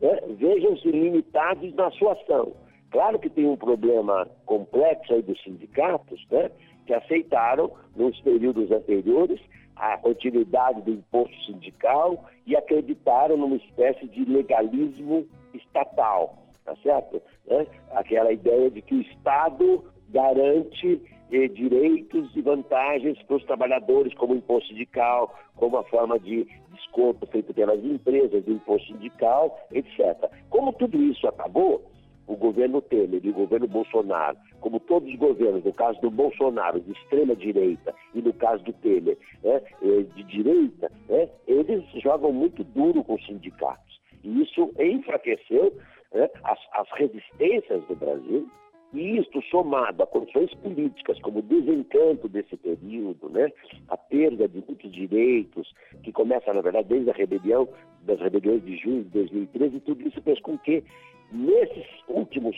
né, 0.00 0.20
vejam-se 0.36 0.90
limitados 0.90 1.72
na 1.74 1.90
sua 1.92 2.12
ação. 2.12 2.52
Claro 2.94 3.18
que 3.18 3.28
tem 3.28 3.44
um 3.44 3.56
problema 3.56 4.24
complexo 4.46 5.14
aí 5.14 5.20
dos 5.20 5.42
sindicatos, 5.42 6.24
né, 6.30 6.48
que 6.86 6.94
aceitaram, 6.94 7.72
nos 7.96 8.20
períodos 8.20 8.70
anteriores, 8.70 9.40
a 9.74 9.98
continuidade 9.98 10.80
do 10.82 10.92
imposto 10.92 11.34
sindical 11.42 12.24
e 12.46 12.54
acreditaram 12.54 13.36
numa 13.36 13.56
espécie 13.56 14.06
de 14.06 14.24
legalismo 14.24 15.26
estatal, 15.52 16.38
tá 16.64 16.76
certo? 16.84 17.20
Né? 17.48 17.66
Aquela 17.90 18.30
ideia 18.30 18.70
de 18.70 18.80
que 18.80 18.94
o 18.94 19.00
Estado 19.00 19.84
garante 20.10 21.02
eh, 21.32 21.48
direitos 21.48 22.30
e 22.36 22.42
vantagens 22.42 23.20
para 23.24 23.36
os 23.38 23.44
trabalhadores, 23.44 24.14
como 24.14 24.36
imposto 24.36 24.68
sindical, 24.68 25.34
como 25.56 25.78
a 25.78 25.82
forma 25.82 26.16
de 26.20 26.46
desconto 26.70 27.26
feito 27.26 27.52
pelas 27.52 27.84
empresas 27.84 28.44
do 28.44 28.52
imposto 28.52 28.86
sindical, 28.92 29.58
etc. 29.72 30.30
Como 30.48 30.72
tudo 30.74 30.96
isso 31.02 31.26
acabou, 31.26 31.90
o 32.26 32.36
governo 32.36 32.80
Temer 32.80 33.20
e 33.24 33.30
o 33.30 33.34
governo 33.34 33.66
Bolsonaro, 33.66 34.36
como 34.60 34.80
todos 34.80 35.08
os 35.08 35.16
governos, 35.16 35.64
no 35.64 35.72
caso 35.72 36.00
do 36.00 36.10
Bolsonaro, 36.10 36.80
de 36.80 36.92
extrema 36.92 37.34
direita, 37.36 37.94
e 38.14 38.22
no 38.22 38.32
caso 38.32 38.62
do 38.64 38.72
Temer, 38.72 39.18
né, 39.42 39.62
eh, 39.82 40.02
de 40.14 40.22
direita, 40.24 40.90
né, 41.08 41.28
eles 41.46 41.84
jogam 42.02 42.32
muito 42.32 42.64
duro 42.64 43.04
com 43.04 43.14
os 43.14 43.26
sindicatos. 43.26 44.00
E 44.22 44.42
isso 44.42 44.72
enfraqueceu 44.78 45.72
as, 46.44 46.58
as 46.72 46.90
resistências 46.92 47.84
do 47.84 47.96
Brasil, 47.96 48.48
e 48.94 49.18
isto 49.18 49.42
somado 49.50 50.02
a 50.02 50.06
condições 50.06 50.54
políticas, 50.54 51.20
como 51.20 51.40
o 51.40 51.42
desencanto 51.42 52.28
desse 52.28 52.56
período, 52.56 53.28
né, 53.28 53.52
a 53.88 53.96
perda 53.96 54.48
de 54.48 54.62
muitos 54.66 54.90
direitos, 54.92 55.74
que 56.02 56.12
começa, 56.12 56.52
na 56.52 56.60
verdade, 56.60 56.88
desde 56.88 57.10
a 57.10 57.12
rebelião, 57.12 57.68
das 58.02 58.20
rebeliões 58.20 58.64
de 58.64 58.76
junho 58.76 59.02
de 59.02 59.10
2013, 59.10 59.80
tudo 59.80 60.06
isso 60.06 60.22
fez 60.22 60.40
com 60.40 60.56
que 60.58 60.84
nesses 61.32 61.86
últimos 62.08 62.56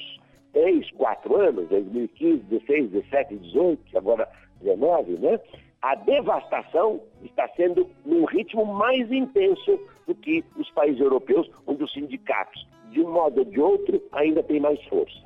três, 0.52 0.90
quatro 0.92 1.36
anos, 1.36 1.68
2015, 1.68 2.42
16, 2.44 2.90
17, 2.90 3.36
18, 3.36 3.98
agora 3.98 4.28
19, 4.60 5.12
né? 5.18 5.40
A 5.82 5.94
devastação 5.94 7.00
está 7.22 7.48
sendo 7.56 7.88
num 8.04 8.24
ritmo 8.24 8.64
mais 8.66 9.10
intenso 9.12 9.78
do 10.06 10.14
que 10.14 10.44
os 10.56 10.68
países 10.70 11.00
europeus, 11.00 11.48
onde 11.66 11.84
os 11.84 11.92
sindicatos, 11.92 12.66
de 12.90 13.00
um 13.00 13.12
modo 13.12 13.40
ou 13.40 13.44
de 13.44 13.60
outro, 13.60 14.02
ainda 14.12 14.42
têm 14.42 14.58
mais 14.58 14.82
força. 14.84 15.25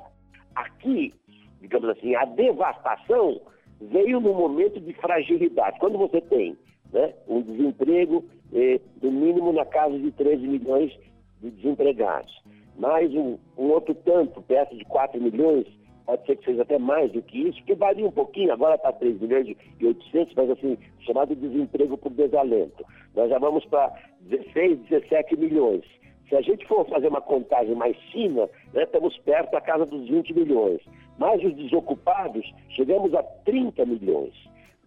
Aqui, 0.55 1.13
digamos 1.59 1.89
assim, 1.89 2.15
a 2.15 2.25
devastação 2.25 3.41
veio 3.79 4.19
num 4.19 4.33
momento 4.33 4.79
de 4.79 4.93
fragilidade. 4.93 5.79
Quando 5.79 5.97
você 5.97 6.21
tem 6.21 6.57
né, 6.91 7.13
um 7.27 7.41
desemprego, 7.41 8.23
eh, 8.53 8.79
no 9.01 9.11
mínimo 9.11 9.53
na 9.53 9.65
casa 9.65 9.97
de 9.97 10.11
13 10.11 10.47
milhões 10.47 10.91
de 11.41 11.49
desempregados, 11.51 12.31
mais 12.77 13.13
um, 13.13 13.37
um 13.57 13.69
outro 13.69 13.95
tanto, 13.95 14.41
perto 14.41 14.75
de 14.75 14.85
4 14.85 15.21
milhões, 15.21 15.67
pode 16.05 16.25
ser 16.25 16.35
que 16.37 16.45
seja 16.45 16.61
até 16.63 16.77
mais 16.77 17.11
do 17.11 17.21
que 17.21 17.47
isso, 17.47 17.63
que 17.63 17.73
varia 17.75 18.05
um 18.05 18.11
pouquinho, 18.11 18.51
agora 18.51 18.75
está 18.75 18.91
3 18.91 19.19
milhões 19.21 19.47
e 19.79 19.85
800, 19.85 20.33
mas 20.35 20.49
assim, 20.49 20.77
chamado 20.99 21.35
desemprego 21.35 21.97
por 21.97 22.11
desalento. 22.11 22.83
Nós 23.15 23.29
já 23.29 23.39
vamos 23.39 23.65
para 23.65 23.93
16, 24.21 24.79
17 24.89 25.37
milhões. 25.37 25.83
Se 26.31 26.37
a 26.37 26.41
gente 26.41 26.65
for 26.65 26.87
fazer 26.87 27.09
uma 27.09 27.19
contagem 27.19 27.75
mais 27.75 27.97
fina, 28.09 28.49
né, 28.73 28.83
estamos 28.83 29.17
perto 29.17 29.51
da 29.51 29.59
casa 29.59 29.85
dos 29.85 30.07
20 30.07 30.33
milhões. 30.33 30.79
Mais 31.17 31.43
os 31.43 31.53
desocupados, 31.53 32.49
chegamos 32.69 33.13
a 33.13 33.21
30 33.21 33.85
milhões. 33.85 34.33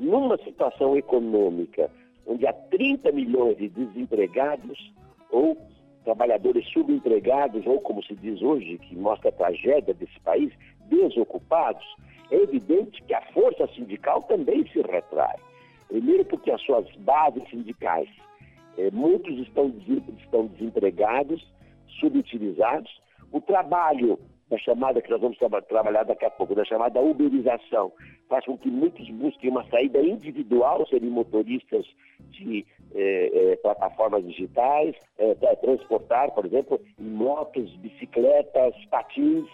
Numa 0.00 0.38
situação 0.38 0.96
econômica 0.96 1.90
onde 2.26 2.46
há 2.46 2.52
30 2.54 3.12
milhões 3.12 3.58
de 3.58 3.68
desempregados 3.68 4.90
ou 5.30 5.54
trabalhadores 6.02 6.66
subempregados, 6.72 7.66
ou 7.66 7.78
como 7.78 8.02
se 8.02 8.14
diz 8.14 8.40
hoje, 8.40 8.78
que 8.78 8.96
mostra 8.96 9.28
a 9.28 9.32
tragédia 9.32 9.92
desse 9.92 10.18
país, 10.20 10.50
desocupados, 10.86 11.84
é 12.30 12.36
evidente 12.36 13.02
que 13.02 13.12
a 13.12 13.20
força 13.32 13.66
sindical 13.74 14.22
também 14.22 14.66
se 14.68 14.80
retrai. 14.80 15.36
Primeiro 15.88 16.24
porque 16.24 16.50
as 16.50 16.62
suas 16.62 16.90
bases 16.96 17.42
sindicais, 17.50 18.08
eh, 18.78 18.90
muitos 18.92 19.38
estão, 19.38 19.72
estão 20.18 20.46
desempregados, 20.46 21.44
subutilizados, 22.00 22.90
o 23.32 23.40
trabalho 23.40 24.18
da 24.48 24.58
chamada 24.58 25.00
que 25.00 25.10
nós 25.10 25.20
vamos 25.20 25.38
tra 25.38 25.62
trabalhar 25.62 26.04
daqui 26.04 26.24
a 26.24 26.30
pouco, 26.30 26.54
da 26.54 26.64
chamada 26.64 27.00
uberização, 27.00 27.92
faz 28.28 28.44
com 28.44 28.56
que 28.58 28.68
muitos 28.68 29.08
busquem 29.10 29.50
uma 29.50 29.64
saída 29.68 30.00
individual, 30.00 30.86
serem 30.86 31.10
motoristas 31.10 31.86
de 32.30 32.64
é, 32.94 33.52
é, 33.52 33.56
plataformas 33.56 34.24
digitais, 34.24 34.94
é, 35.18 35.34
transportar, 35.56 36.30
por 36.32 36.44
exemplo, 36.46 36.80
em 36.98 37.04
motos, 37.04 37.74
bicicletas, 37.76 38.74
patins, 38.90 39.48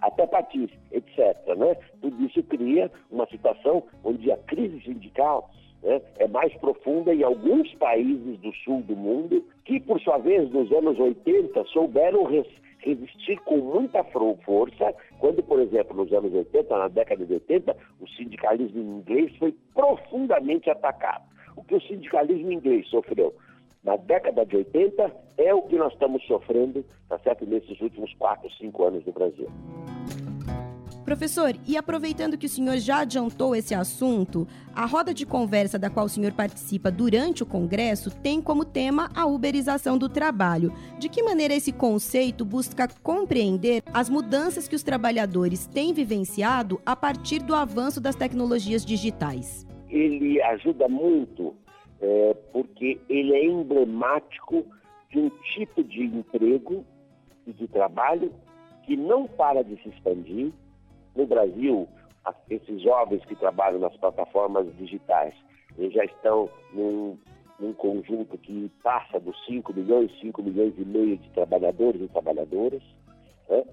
até 0.00 0.26
patins, 0.26 0.70
etc. 0.92 1.18
Né? 1.56 1.76
Tudo 2.00 2.24
isso 2.24 2.42
cria 2.44 2.90
uma 3.10 3.26
situação 3.26 3.82
onde 4.04 4.30
a 4.32 4.36
crise 4.38 4.80
sindical 4.82 5.50
né, 5.82 6.00
é 6.18 6.26
mais 6.26 6.52
profunda 6.56 7.14
em 7.14 7.22
alguns 7.22 7.72
países 7.74 8.38
do 8.38 8.52
sul 8.64 8.82
do 8.82 8.96
mundo, 8.96 9.44
que, 9.64 9.80
por 9.80 10.00
sua 10.00 10.18
vez, 10.18 10.50
nos 10.50 10.70
anos 10.72 10.98
80, 10.98 11.64
souberam 11.64 12.24
res 12.24 12.46
resistir 12.80 13.36
com 13.40 13.56
muita 13.56 14.04
força, 14.04 14.94
quando, 15.18 15.42
por 15.42 15.60
exemplo, 15.60 15.96
nos 15.96 16.12
anos 16.12 16.32
80, 16.32 16.78
na 16.78 16.88
década 16.88 17.26
de 17.26 17.34
80, 17.34 17.76
o 18.00 18.08
sindicalismo 18.08 18.80
inglês 18.80 19.36
foi 19.36 19.54
profundamente 19.74 20.70
atacado. 20.70 21.24
O 21.56 21.64
que 21.64 21.74
o 21.74 21.80
sindicalismo 21.82 22.52
inglês 22.52 22.88
sofreu 22.88 23.34
na 23.82 23.96
década 23.96 24.44
de 24.44 24.56
80 24.56 25.12
é 25.38 25.54
o 25.54 25.62
que 25.62 25.76
nós 25.76 25.92
estamos 25.92 26.24
sofrendo, 26.26 26.84
tá 27.08 27.18
certo, 27.18 27.46
nesses 27.46 27.80
últimos 27.80 28.12
4, 28.14 28.50
5 28.54 28.84
anos 28.84 29.04
no 29.04 29.12
Brasil. 29.12 29.48
Professor, 31.08 31.54
e 31.66 31.74
aproveitando 31.74 32.36
que 32.36 32.44
o 32.44 32.48
senhor 32.50 32.76
já 32.76 32.98
adiantou 32.98 33.56
esse 33.56 33.74
assunto, 33.74 34.46
a 34.74 34.84
roda 34.84 35.14
de 35.14 35.24
conversa 35.24 35.78
da 35.78 35.88
qual 35.88 36.04
o 36.04 36.08
senhor 36.08 36.32
participa 36.34 36.90
durante 36.90 37.42
o 37.42 37.46
Congresso 37.46 38.10
tem 38.10 38.42
como 38.42 38.62
tema 38.62 39.08
a 39.16 39.24
uberização 39.24 39.96
do 39.96 40.06
trabalho. 40.06 40.70
De 40.98 41.08
que 41.08 41.22
maneira 41.22 41.54
esse 41.54 41.72
conceito 41.72 42.44
busca 42.44 42.86
compreender 43.02 43.82
as 43.90 44.10
mudanças 44.10 44.68
que 44.68 44.76
os 44.76 44.82
trabalhadores 44.82 45.66
têm 45.66 45.94
vivenciado 45.94 46.78
a 46.84 46.94
partir 46.94 47.38
do 47.38 47.54
avanço 47.54 48.02
das 48.02 48.14
tecnologias 48.14 48.84
digitais? 48.84 49.66
Ele 49.88 50.42
ajuda 50.42 50.88
muito 50.88 51.54
é, 52.02 52.36
porque 52.52 53.00
ele 53.08 53.32
é 53.32 53.46
emblemático 53.46 54.62
de 55.08 55.20
um 55.20 55.30
tipo 55.54 55.82
de 55.82 56.02
emprego 56.04 56.84
e 57.46 57.52
de 57.54 57.66
trabalho 57.66 58.30
que 58.82 58.94
não 58.94 59.26
para 59.26 59.64
de 59.64 59.82
se 59.82 59.88
expandir, 59.88 60.52
no 61.18 61.26
Brasil, 61.26 61.88
esses 62.48 62.80
jovens 62.80 63.24
que 63.24 63.34
trabalham 63.34 63.80
nas 63.80 63.94
plataformas 63.96 64.72
digitais, 64.76 65.34
eles 65.76 65.92
já 65.92 66.04
estão 66.04 66.48
num, 66.72 67.18
num 67.58 67.72
conjunto 67.72 68.38
que 68.38 68.70
passa 68.84 69.18
dos 69.18 69.36
5 69.46 69.74
milhões, 69.74 70.16
5 70.20 70.40
milhões 70.42 70.74
e 70.78 70.84
meio 70.84 71.16
de 71.18 71.28
trabalhadores 71.30 72.00
e 72.00 72.08
trabalhadoras. 72.08 72.82
Né? 73.48 73.64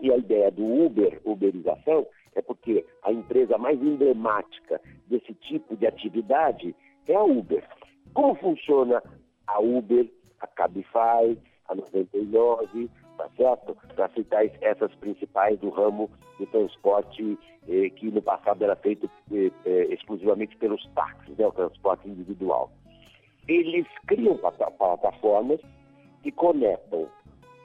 E 0.00 0.12
a 0.12 0.16
ideia 0.16 0.52
do 0.52 0.64
Uber, 0.64 1.20
uberização, 1.24 2.06
é 2.36 2.40
porque 2.40 2.86
a 3.02 3.12
empresa 3.12 3.58
mais 3.58 3.80
emblemática 3.82 4.80
desse 5.08 5.34
tipo 5.34 5.76
de 5.76 5.86
atividade 5.88 6.74
é 7.08 7.14
a 7.14 7.24
Uber. 7.24 7.68
Como 8.12 8.36
funciona 8.36 9.02
a 9.48 9.58
Uber, 9.60 10.08
a 10.40 10.46
Cabify, 10.46 11.36
a 11.68 11.74
99, 11.74 12.88
tá 13.16 13.28
certo? 13.36 13.76
Para 13.94 14.08
citar 14.10 14.44
essas 14.60 14.94
principais 14.96 15.58
do 15.60 15.70
ramo 15.70 16.10
de 16.38 16.46
transporte 16.46 17.38
eh, 17.68 17.90
que 17.90 18.10
no 18.10 18.22
passado 18.22 18.62
era 18.62 18.76
feito 18.76 19.10
eh, 19.32 19.50
eh, 19.64 19.86
exclusivamente 19.90 20.56
pelos 20.56 20.84
táxis, 20.94 21.36
né, 21.36 21.46
o 21.46 21.52
transporte 21.52 22.08
individual. 22.08 22.70
Eles 23.46 23.86
criam 24.06 24.36
plataformas 24.38 25.60
que 26.22 26.32
conectam 26.32 27.08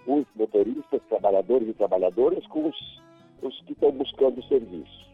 os 0.06 0.26
motoristas, 0.36 1.02
trabalhadores 1.08 1.70
e 1.70 1.74
trabalhadoras 1.74 2.46
com 2.48 2.68
os, 2.68 3.02
os 3.42 3.62
que 3.62 3.74
estão 3.74 3.92
buscando 3.92 4.44
serviço. 4.44 5.10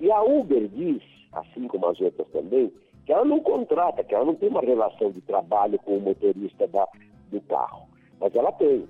E 0.00 0.10
a 0.12 0.22
Uber 0.22 0.68
diz, 0.68 1.02
assim 1.32 1.66
como 1.66 1.86
as 1.86 2.00
outras 2.00 2.28
também, 2.28 2.72
que 3.04 3.12
ela 3.12 3.24
não 3.24 3.40
contrata, 3.40 4.04
que 4.04 4.14
ela 4.14 4.24
não 4.24 4.34
tem 4.34 4.48
uma 4.48 4.60
relação 4.60 5.10
de 5.10 5.20
trabalho 5.22 5.78
com 5.80 5.96
o 5.96 6.00
motorista 6.00 6.68
da, 6.68 6.86
do 7.30 7.40
carro, 7.42 7.88
mas 8.20 8.34
ela 8.34 8.52
tem. 8.52 8.86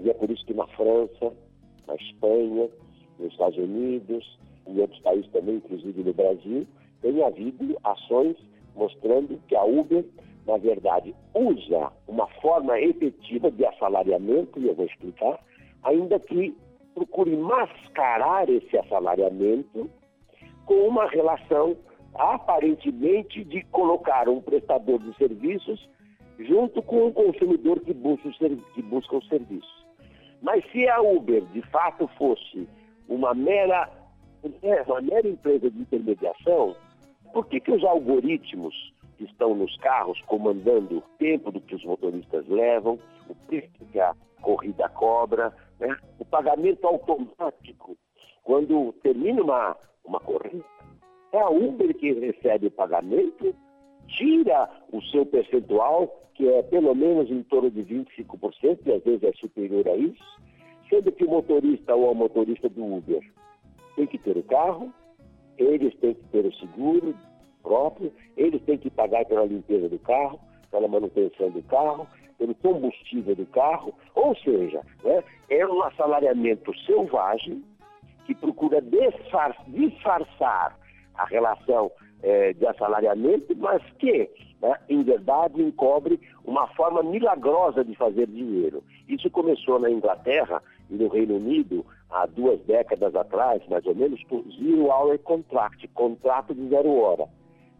E 0.00 0.10
é 0.10 0.14
por 0.14 0.30
isso 0.30 0.44
que 0.46 0.54
na 0.54 0.66
França, 0.68 1.32
na 1.86 1.94
Espanha, 1.94 2.68
nos 3.18 3.32
Estados 3.32 3.58
Unidos, 3.58 4.38
em 4.66 4.80
outros 4.80 5.00
países 5.00 5.30
também, 5.30 5.56
inclusive 5.56 6.02
no 6.02 6.12
Brasil, 6.12 6.66
tem 7.00 7.22
havido 7.22 7.76
ações 7.84 8.36
mostrando 8.74 9.40
que 9.48 9.56
a 9.56 9.64
Uber, 9.64 10.04
na 10.46 10.56
verdade, 10.58 11.14
usa 11.34 11.92
uma 12.06 12.26
forma 12.40 12.78
efetiva 12.80 13.50
de 13.50 13.64
assalariamento, 13.64 14.58
e 14.60 14.68
eu 14.68 14.74
vou 14.74 14.86
explicar, 14.86 15.40
ainda 15.82 16.18
que 16.18 16.54
procure 16.94 17.36
mascarar 17.36 18.48
esse 18.48 18.76
assalariamento 18.76 19.90
com 20.64 20.74
uma 20.88 21.08
relação 21.08 21.76
aparentemente 22.14 23.44
de 23.44 23.62
colocar 23.66 24.28
um 24.28 24.40
prestador 24.40 24.98
de 24.98 25.14
serviços 25.16 25.88
junto 26.38 26.82
com 26.82 27.06
um 27.06 27.12
consumidor 27.12 27.80
que 27.80 27.92
busca, 27.92 28.28
que 28.74 28.82
busca 28.82 29.16
o 29.16 29.24
serviço. 29.24 29.85
Mas 30.42 30.64
se 30.70 30.88
a 30.88 31.00
Uber 31.00 31.44
de 31.46 31.62
fato 31.70 32.08
fosse 32.18 32.68
uma 33.08 33.34
mera, 33.34 33.90
uma 34.86 35.00
mera 35.00 35.28
empresa 35.28 35.70
de 35.70 35.80
intermediação, 35.80 36.76
por 37.32 37.46
que, 37.46 37.60
que 37.60 37.72
os 37.72 37.84
algoritmos 37.84 38.74
que 39.16 39.24
estão 39.24 39.54
nos 39.54 39.76
carros 39.78 40.20
comandando 40.22 40.98
o 40.98 41.02
tempo 41.18 41.50
do 41.50 41.60
que 41.60 41.74
os 41.74 41.84
motoristas 41.84 42.46
levam, 42.48 42.98
o 43.28 43.34
preço 43.46 43.70
que 43.90 43.98
a 43.98 44.14
corrida 44.42 44.88
cobra, 44.90 45.54
né? 45.80 45.96
o 46.18 46.24
pagamento 46.24 46.86
automático, 46.86 47.96
quando 48.44 48.92
termina 49.02 49.42
uma, 49.42 49.76
uma 50.04 50.20
corrida, 50.20 50.64
é 51.32 51.40
a 51.40 51.48
Uber 51.48 51.94
que 51.96 52.12
recebe 52.12 52.66
o 52.66 52.70
pagamento, 52.70 53.54
tira 54.08 54.68
o 54.92 55.00
seu 55.02 55.26
percentual 55.26 56.26
que 56.36 56.46
é 56.48 56.62
pelo 56.62 56.94
menos 56.94 57.30
em 57.30 57.42
torno 57.44 57.70
de 57.70 57.82
25%, 57.82 58.78
e 58.84 58.92
às 58.92 59.02
vezes 59.02 59.22
é 59.22 59.32
superior 59.32 59.88
a 59.88 59.96
isso, 59.96 60.22
sendo 60.88 61.10
que 61.10 61.24
o 61.24 61.30
motorista 61.30 61.94
ou 61.94 62.10
a 62.10 62.14
motorista 62.14 62.68
do 62.68 62.84
Uber 62.84 63.20
tem 63.96 64.06
que 64.06 64.18
ter 64.18 64.36
o 64.36 64.42
carro, 64.42 64.92
eles 65.56 65.94
têm 65.96 66.14
que 66.14 66.24
ter 66.24 66.44
o 66.44 66.54
seguro 66.56 67.14
próprio, 67.62 68.12
eles 68.36 68.62
têm 68.64 68.76
que 68.76 68.90
pagar 68.90 69.24
pela 69.24 69.46
limpeza 69.46 69.88
do 69.88 69.98
carro, 70.00 70.38
pela 70.70 70.86
manutenção 70.86 71.50
do 71.50 71.62
carro, 71.62 72.06
pelo 72.38 72.54
combustível 72.56 73.34
do 73.34 73.46
carro, 73.46 73.94
ou 74.14 74.36
seja, 74.36 74.82
né, 75.02 75.24
é 75.48 75.66
um 75.66 75.82
assalariamento 75.82 76.70
selvagem 76.80 77.64
que 78.26 78.34
procura 78.34 78.82
disfarçar 78.82 80.78
a 81.14 81.24
relação 81.24 81.90
é, 82.26 82.52
de 82.54 82.66
assalariamento, 82.66 83.54
mas 83.56 83.80
que, 84.00 84.28
né, 84.60 84.74
em 84.88 85.00
verdade, 85.04 85.62
encobre 85.62 86.18
uma 86.44 86.66
forma 86.74 87.00
milagrosa 87.04 87.84
de 87.84 87.94
fazer 87.94 88.26
dinheiro. 88.26 88.82
Isso 89.08 89.30
começou 89.30 89.78
na 89.78 89.88
Inglaterra 89.88 90.60
e 90.90 90.94
no 90.94 91.06
Reino 91.06 91.36
Unido 91.36 91.86
há 92.10 92.26
duas 92.26 92.60
décadas 92.62 93.14
atrás, 93.14 93.62
mais 93.68 93.86
ou 93.86 93.94
menos, 93.94 94.20
por 94.24 94.42
Zero 94.58 94.86
Hour 94.86 95.16
Contract, 95.20 95.86
contrato 95.94 96.52
de 96.52 96.68
zero 96.68 96.96
hora. 96.96 97.28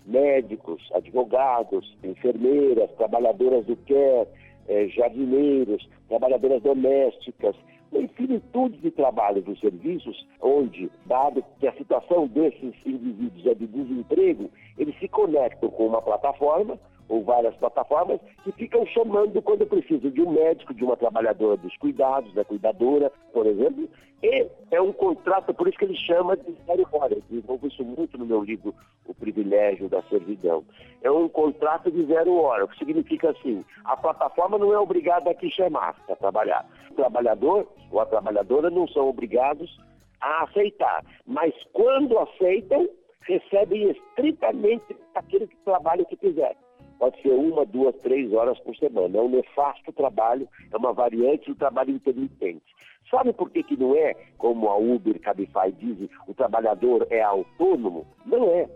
Médicos, 0.07 0.81
advogados, 0.95 1.99
enfermeiras, 2.05 2.89
trabalhadoras 2.93 3.67
do 3.67 3.77
care, 3.79 4.29
eh, 4.69 4.87
jardineiros, 4.87 5.89
trabalhadoras 6.09 6.63
domésticas, 6.63 7.57
infinitude 7.93 8.79
de 8.79 8.91
trabalhos 8.91 9.45
dos 9.45 9.59
serviços, 9.61 10.27
onde, 10.41 10.91
dado 11.07 11.45
que 11.59 11.67
a 11.67 11.73
situação 11.75 12.27
desses 12.27 12.75
indivíduos 12.85 13.47
é 13.47 13.55
de 13.55 13.67
desemprego, 13.67 14.51
eles 14.79 14.99
se 14.99 15.09
conectam 15.09 15.71
com 15.71 15.87
uma 15.87 16.03
plataforma 16.03 16.79
ou 17.09 17.23
várias 17.23 17.55
plataformas 17.57 18.21
que 18.45 18.53
ficam 18.53 18.85
chamando 18.87 19.41
quando 19.43 19.67
precisam 19.67 20.11
de 20.11 20.23
um 20.23 20.31
médico, 20.31 20.75
de 20.75 20.85
uma 20.85 20.97
trabalhadora 20.97 21.57
dos 21.57 21.77
cuidados, 21.77 22.33
da 22.35 22.45
cuidadora, 22.45 23.13
por 23.33 23.47
exemplo, 23.47 23.89
e 24.23 24.47
é 24.71 24.81
um 24.81 24.93
contrato, 24.93 25.53
por 25.53 25.69
isso 25.69 25.79
que 25.79 25.85
ele 25.85 25.97
chama 25.97 26.37
de 26.37 26.53
zero 26.65 26.87
hora. 26.93 27.15
Eu 27.15 27.23
desenvolvo 27.29 27.67
isso 27.67 27.85
muito 27.85 28.17
no 28.17 28.25
meu 28.25 28.43
livro 28.43 28.75
O 29.07 29.15
Privilégio 29.15 29.89
da 29.89 30.03
Servidão. 30.05 30.65
É 31.03 31.11
um 31.11 31.29
contrato 31.29 31.91
de 31.91 32.05
zero 32.07 32.35
hora, 32.35 32.65
o 32.65 32.69
que 32.69 32.79
significa 32.79 33.31
assim, 33.31 33.65
a 33.85 33.97
plataforma 33.97 34.59
não 34.59 34.73
é 34.73 34.79
obrigada 34.79 35.31
a 35.31 35.35
te 35.35 35.51
chamar 35.51 35.95
para 36.07 36.17
trabalhar. 36.17 36.67
O 36.91 36.95
trabalhador 36.95 37.69
ou 37.91 38.01
a 38.01 38.07
trabalhadora 38.07 38.71
não 38.71 38.89
são 38.89 39.09
obrigados 39.09 39.79
a 40.21 40.45
aceitar, 40.45 41.05
mas 41.27 41.55
quando 41.73 42.19
aceitam, 42.19 42.89
recebem 43.21 43.91
estritamente 43.91 44.97
aquele 45.15 45.47
trabalho 45.65 46.07
que 46.07 46.17
fizeram. 46.17 46.66
Pode 46.99 47.21
ser 47.21 47.33
uma, 47.33 47.65
duas, 47.67 47.95
três 47.97 48.33
horas 48.33 48.59
por 48.61 48.75
semana. 48.77 49.19
É 49.19 49.21
um 49.21 49.29
nefasto 49.29 49.93
trabalho, 49.93 50.49
é 50.73 50.77
uma 50.77 50.93
variante 50.93 51.51
do 51.51 51.55
trabalho 51.55 51.91
intermitente. 51.91 52.65
Sabe 53.11 53.33
por 53.33 53.51
que, 53.51 53.63
que 53.63 53.77
não 53.77 53.95
é, 53.95 54.15
como 54.39 54.69
a 54.69 54.77
Uber, 54.77 55.21
Cabify 55.21 55.71
dizem, 55.79 56.11
o 56.27 56.35
trabalhador 56.35 57.07
é 57.11 57.23
autônomo? 57.23 58.07
Não 58.25 58.51
é. 58.51 58.69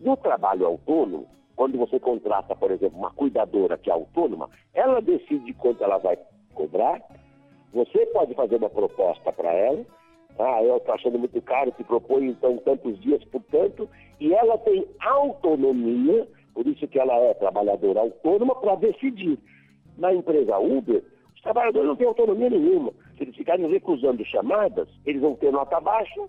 No 0.00 0.16
trabalho 0.16 0.66
autônomo, 0.66 1.26
quando 1.56 1.76
você 1.76 1.98
contrata, 1.98 2.54
por 2.54 2.70
exemplo, 2.70 2.98
uma 2.98 3.10
cuidadora 3.10 3.76
que 3.76 3.90
é 3.90 3.92
autônoma, 3.92 4.48
ela 4.74 5.00
decide 5.02 5.52
quanto 5.54 5.82
ela 5.82 5.98
vai 5.98 6.16
cobrar, 6.54 7.02
Você 7.72 8.06
pode 8.06 8.34
fazer 8.34 8.56
uma 8.56 8.70
proposta 8.70 9.30
para 9.32 9.52
ela, 9.52 9.84
ah, 10.38 10.62
eu 10.62 10.76
estou 10.76 10.94
achando 10.94 11.18
muito 11.18 11.40
caro, 11.42 11.72
te 11.72 11.84
proponho 11.84 12.30
então 12.30 12.56
tantos 12.58 12.98
dias 13.00 13.22
por 13.24 13.42
tanto, 13.50 13.88
e 14.20 14.32
ela 14.32 14.56
tem 14.58 14.86
autonomia, 15.00 16.26
por 16.58 16.66
isso 16.66 16.88
que 16.88 16.98
ela 16.98 17.14
é 17.14 17.34
trabalhadora 17.34 18.00
autônoma, 18.00 18.52
para 18.56 18.74
decidir. 18.74 19.38
Na 19.96 20.12
empresa 20.12 20.58
Uber, 20.58 21.04
os 21.32 21.40
trabalhadores 21.40 21.86
não 21.86 21.94
têm 21.94 22.08
autonomia 22.08 22.50
nenhuma. 22.50 22.92
Se 23.16 23.22
eles 23.22 23.36
ficarem 23.36 23.70
recusando 23.70 24.24
chamadas, 24.24 24.88
eles 25.06 25.22
vão 25.22 25.36
ter 25.36 25.52
nota 25.52 25.80
baixa, 25.80 26.20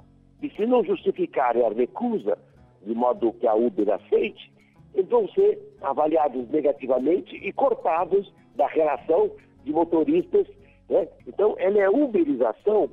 e 0.44 0.52
se 0.52 0.68
não 0.68 0.84
justificarem 0.84 1.66
a 1.66 1.70
recusa, 1.70 2.38
de 2.86 2.94
modo 2.94 3.34
que 3.34 3.48
a 3.48 3.56
Uber 3.56 3.90
aceite, 3.90 4.54
eles 4.94 5.10
vão 5.10 5.28
ser 5.30 5.58
avaliados 5.82 6.48
negativamente 6.52 7.36
e 7.36 7.52
cortados 7.52 8.32
da 8.56 8.68
relação 8.68 9.32
de 9.64 9.74
motoristas. 9.74 10.46
Né? 10.88 11.08
Então, 11.28 11.56
ela 11.58 11.80
é 11.80 11.90
uberização 11.90 12.88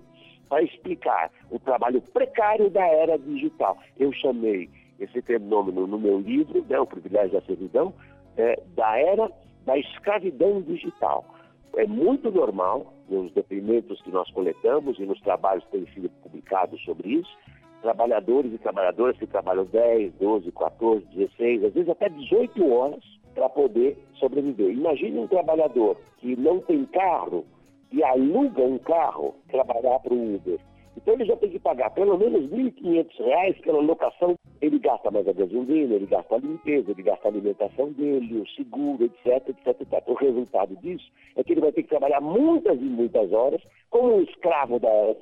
para 0.48 0.62
explicar 0.62 1.30
o 1.50 1.58
trabalho 1.58 2.00
precário 2.00 2.70
da 2.70 2.86
era 2.86 3.18
digital. 3.18 3.76
Eu 3.98 4.10
chamei 4.14 4.70
esse 4.98 5.20
fenômeno 5.22 5.86
no 5.86 5.98
meu 5.98 6.18
livro, 6.18 6.64
né, 6.68 6.78
O 6.78 6.86
Privilégio 6.86 7.32
da 7.32 7.46
Servidão, 7.46 7.92
é, 8.36 8.60
da 8.74 8.98
era 8.98 9.30
da 9.64 9.76
escravidão 9.78 10.62
digital. 10.62 11.24
É 11.76 11.86
muito 11.86 12.30
normal, 12.30 12.94
nos 13.08 13.32
depoimentos 13.32 14.00
que 14.02 14.10
nós 14.10 14.30
coletamos 14.30 14.98
e 14.98 15.04
nos 15.04 15.20
trabalhos 15.20 15.64
que 15.64 15.72
têm 15.72 15.86
sido 15.92 16.08
publicados 16.22 16.82
sobre 16.84 17.08
isso, 17.08 17.36
trabalhadores 17.82 18.52
e 18.52 18.58
trabalhadoras 18.58 19.16
que 19.18 19.26
trabalham 19.26 19.64
10, 19.66 20.14
12, 20.14 20.52
14, 20.52 21.06
16, 21.14 21.64
às 21.64 21.74
vezes 21.74 21.88
até 21.88 22.08
18 22.08 22.72
horas 22.72 23.04
para 23.34 23.48
poder 23.48 23.98
sobreviver. 24.14 24.70
Imagine 24.70 25.18
um 25.18 25.28
trabalhador 25.28 25.96
que 26.18 26.34
não 26.36 26.60
tem 26.60 26.84
carro 26.86 27.44
e 27.92 28.02
aluga 28.02 28.62
um 28.62 28.78
carro 28.78 29.34
trabalhar 29.48 29.98
para 30.00 30.14
o 30.14 30.36
Uber. 30.36 30.58
Então 30.96 31.14
ele 31.14 31.24
já 31.24 31.36
tem 31.36 31.50
que 31.50 31.58
pagar 31.58 31.90
pelo 31.90 32.16
menos 32.16 32.50
R$ 32.50 32.70
1.500 32.70 33.60
pela 33.62 33.80
locação. 33.80 34.34
Ele 34.60 34.78
gasta 34.78 35.10
mais 35.10 35.28
a 35.28 35.32
gasolina, 35.32 35.94
ele 35.94 36.06
gasta 36.06 36.34
a 36.34 36.38
limpeza, 36.38 36.90
ele 36.90 37.02
gasta 37.02 37.28
a 37.28 37.30
alimentação 37.30 37.92
dele, 37.92 38.40
o 38.40 38.48
seguro, 38.48 39.04
etc, 39.04 39.48
etc, 39.50 39.80
etc. 39.80 40.08
O 40.08 40.14
resultado 40.14 40.74
disso 40.76 41.10
é 41.36 41.44
que 41.44 41.52
ele 41.52 41.60
vai 41.60 41.72
ter 41.72 41.82
que 41.82 41.90
trabalhar 41.90 42.20
muitas 42.20 42.78
e 42.80 42.84
muitas 42.84 43.32
horas 43.32 43.60
como 43.90 44.16
um 44.16 44.22
escravo 44.22 44.78
da 44.78 45.14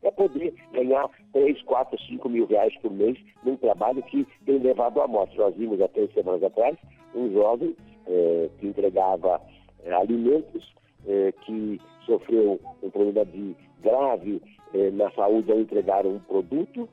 para 0.00 0.12
poder 0.12 0.54
ganhar 0.72 1.08
3, 1.32 1.62
4, 1.62 1.98
5 2.08 2.28
mil 2.28 2.46
reais 2.46 2.76
por 2.78 2.90
mês 2.90 3.18
num 3.44 3.56
trabalho 3.56 4.02
que 4.02 4.26
tem 4.44 4.58
levado 4.58 5.00
à 5.00 5.06
morte. 5.06 5.36
Nós 5.38 5.54
vimos 5.56 5.80
há 5.80 5.88
três 5.88 6.12
semanas 6.12 6.42
atrás 6.42 6.76
um 7.14 7.32
jovem 7.32 7.76
é, 8.06 8.50
que 8.58 8.66
entregava 8.66 9.40
é, 9.84 9.92
alimentos 9.92 10.74
é, 11.06 11.32
que 11.44 11.80
sofreu 12.04 12.60
um 12.82 12.90
problema 12.90 13.24
de 13.26 13.54
grave 13.82 14.40
eh, 14.74 14.90
na 14.92 15.10
saúde 15.10 15.52
ao 15.52 15.60
entregar 15.60 16.06
um 16.06 16.18
produto, 16.20 16.88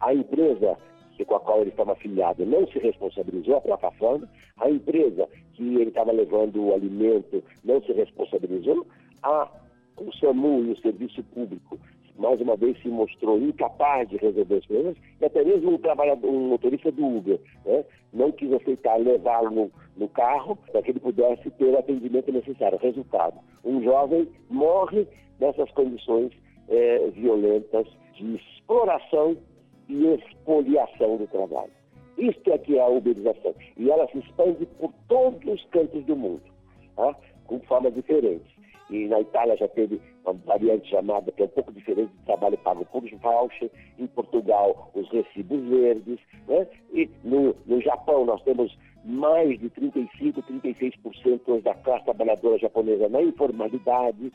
a 0.00 0.12
empresa 0.12 0.76
com 1.24 1.36
a 1.36 1.40
qual 1.40 1.60
ele 1.60 1.70
estava 1.70 1.92
afiliado 1.92 2.44
não 2.44 2.66
se 2.66 2.78
responsabilizou, 2.78 3.56
a 3.56 3.60
plataforma, 3.60 4.28
a 4.58 4.68
empresa 4.68 5.28
que 5.54 5.62
ele 5.62 5.88
estava 5.88 6.12
levando 6.12 6.62
o 6.62 6.74
alimento 6.74 7.42
não 7.64 7.82
se 7.82 7.92
responsabilizou, 7.92 8.86
a, 9.22 9.48
o 9.96 10.12
SAMU 10.14 10.64
e 10.64 10.72
o 10.72 10.80
serviço 10.80 11.22
público 11.24 11.78
mais 12.16 12.40
uma 12.40 12.56
vez 12.56 12.80
se 12.82 12.88
mostrou 12.88 13.38
incapaz 13.38 14.08
de 14.08 14.16
resolver 14.16 14.54
os 14.54 14.66
problemas, 14.66 14.96
e 15.20 15.24
até 15.24 15.44
mesmo 15.44 15.72
um 15.72 15.78
trabalhador, 15.78 16.28
um 16.28 16.48
motorista 16.48 16.90
do 16.92 17.04
Uber, 17.04 17.40
né, 17.64 17.84
não 18.12 18.30
quis 18.32 18.52
aceitar 18.52 18.96
levá-lo 18.96 19.50
no, 19.50 19.72
no, 19.96 20.08
carro 20.08 20.56
para 20.70 20.82
que 20.82 20.90
ele 20.90 21.00
pudesse 21.00 21.50
ter 21.50 21.64
o 21.64 21.78
atendimento 21.78 22.30
necessário. 22.30 22.78
Resultado, 22.78 23.38
um 23.64 23.82
jovem 23.82 24.28
morre 24.50 25.06
nessas 25.40 25.70
condições 25.72 26.32
é, 26.68 27.08
violentas 27.10 27.86
de 28.14 28.36
exploração 28.36 29.36
e 29.88 30.06
expoliação 30.06 31.16
do 31.16 31.26
trabalho. 31.26 31.72
Isto 32.18 32.52
é 32.52 32.58
que 32.58 32.78
é 32.78 32.82
a 32.82 32.88
uberização. 32.88 33.54
E 33.76 33.90
ela 33.90 34.06
se 34.08 34.18
expande 34.18 34.66
por 34.78 34.92
todos 35.08 35.42
os 35.50 35.64
cantos 35.70 36.04
do 36.04 36.14
mundo, 36.14 36.42
tá? 36.94 37.16
com 37.46 37.58
formas 37.60 37.94
diferentes 37.94 38.51
e 38.92 39.08
na 39.08 39.20
Itália 39.20 39.56
já 39.56 39.66
teve 39.68 40.00
uma 40.24 40.34
variante 40.34 40.90
chamada, 40.90 41.32
que 41.32 41.42
é 41.42 41.46
um 41.46 41.48
pouco 41.48 41.72
diferente 41.72 42.12
do 42.12 42.24
trabalho 42.26 42.58
pago 42.58 42.84
por 42.84 43.02
voucher, 43.02 43.70
em 43.98 44.06
Portugal 44.06 44.90
os 44.94 45.08
recibos 45.10 45.62
verdes, 45.68 46.18
né? 46.46 46.66
e 46.92 47.08
no, 47.24 47.56
no 47.66 47.80
Japão 47.80 48.26
nós 48.26 48.42
temos 48.42 48.76
mais 49.04 49.58
de 49.58 49.68
35, 49.70 50.42
36% 50.42 51.62
da 51.62 51.74
classe 51.74 52.04
trabalhadora 52.04 52.58
japonesa 52.58 53.08
na 53.08 53.22
informalidade, 53.22 54.32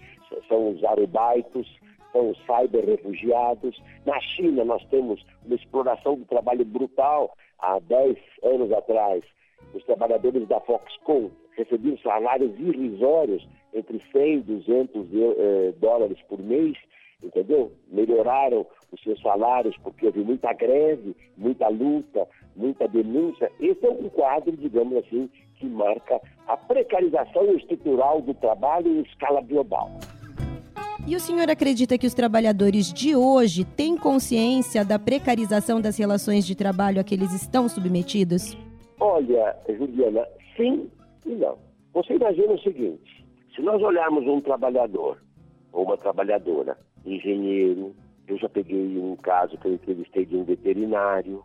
são 0.47 0.71
os 0.71 0.83
arubaitos, 0.83 1.67
são 2.11 2.31
os 2.31 2.37
cyber-refugiados. 2.45 3.81
Na 4.05 4.19
China 4.19 4.65
nós 4.65 4.83
temos 4.85 5.23
uma 5.45 5.55
exploração 5.55 6.15
do 6.15 6.25
trabalho 6.25 6.65
brutal 6.65 7.33
há 7.59 7.79
10 7.79 8.17
anos 8.43 8.71
atrás. 8.73 9.23
Os 9.73 9.83
trabalhadores 9.85 10.47
da 10.47 10.59
Foxconn 10.61 11.29
recebiam 11.55 11.97
salários 11.99 12.57
irrisórios 12.59 13.47
entre 13.73 14.01
100 14.11 14.33
e 14.33 14.41
200 14.41 15.07
eh, 15.13 15.73
dólares 15.79 16.17
por 16.27 16.39
mês, 16.41 16.77
entendeu? 17.23 17.71
Melhoraram 17.89 18.65
os 18.91 19.01
seus 19.01 19.21
salários 19.21 19.75
porque 19.83 20.05
houve 20.05 20.19
muita 20.19 20.53
greve, 20.53 21.15
muita 21.35 21.67
luta, 21.67 22.27
muita 22.55 22.87
denúncia. 22.87 23.51
Esse 23.59 23.85
é 23.85 23.89
um 23.89 24.09
quadro, 24.09 24.55
digamos 24.55 24.97
assim, 24.97 25.29
que 25.55 25.65
marca 25.65 26.21
a 26.47 26.55
precarização 26.55 27.51
estrutural 27.55 28.21
do 28.21 28.33
trabalho 28.33 28.87
em 28.87 29.01
escala 29.01 29.41
global. 29.41 29.91
E 31.07 31.15
o 31.15 31.19
senhor 31.19 31.49
acredita 31.49 31.97
que 31.97 32.05
os 32.05 32.13
trabalhadores 32.13 32.91
de 32.91 33.15
hoje 33.15 33.63
têm 33.63 33.95
consciência 33.95 34.83
da 34.83 34.99
precarização 34.99 35.79
das 35.79 35.97
relações 35.97 36.45
de 36.45 36.53
trabalho 36.53 36.99
a 36.99 37.03
que 37.03 37.15
eles 37.15 37.33
estão 37.33 37.69
submetidos? 37.69 38.57
Olha, 38.99 39.55
Juliana, 39.69 40.27
sim 40.57 40.89
e 41.25 41.29
não. 41.29 41.57
Você 41.93 42.13
imagina 42.13 42.53
o 42.53 42.59
seguinte: 42.59 43.16
se 43.57 43.63
nós 43.63 43.81
olharmos 43.81 44.23
um 44.27 44.39
trabalhador 44.39 45.17
ou 45.73 45.83
uma 45.83 45.97
trabalhadora, 45.97 46.77
engenheiro, 47.03 47.95
eu 48.27 48.37
já 48.37 48.47
peguei 48.47 48.99
um 48.99 49.15
caso 49.15 49.57
que 49.57 49.67
eu 49.67 49.73
entrevistei 49.73 50.27
de 50.27 50.37
um 50.37 50.43
veterinário, 50.43 51.43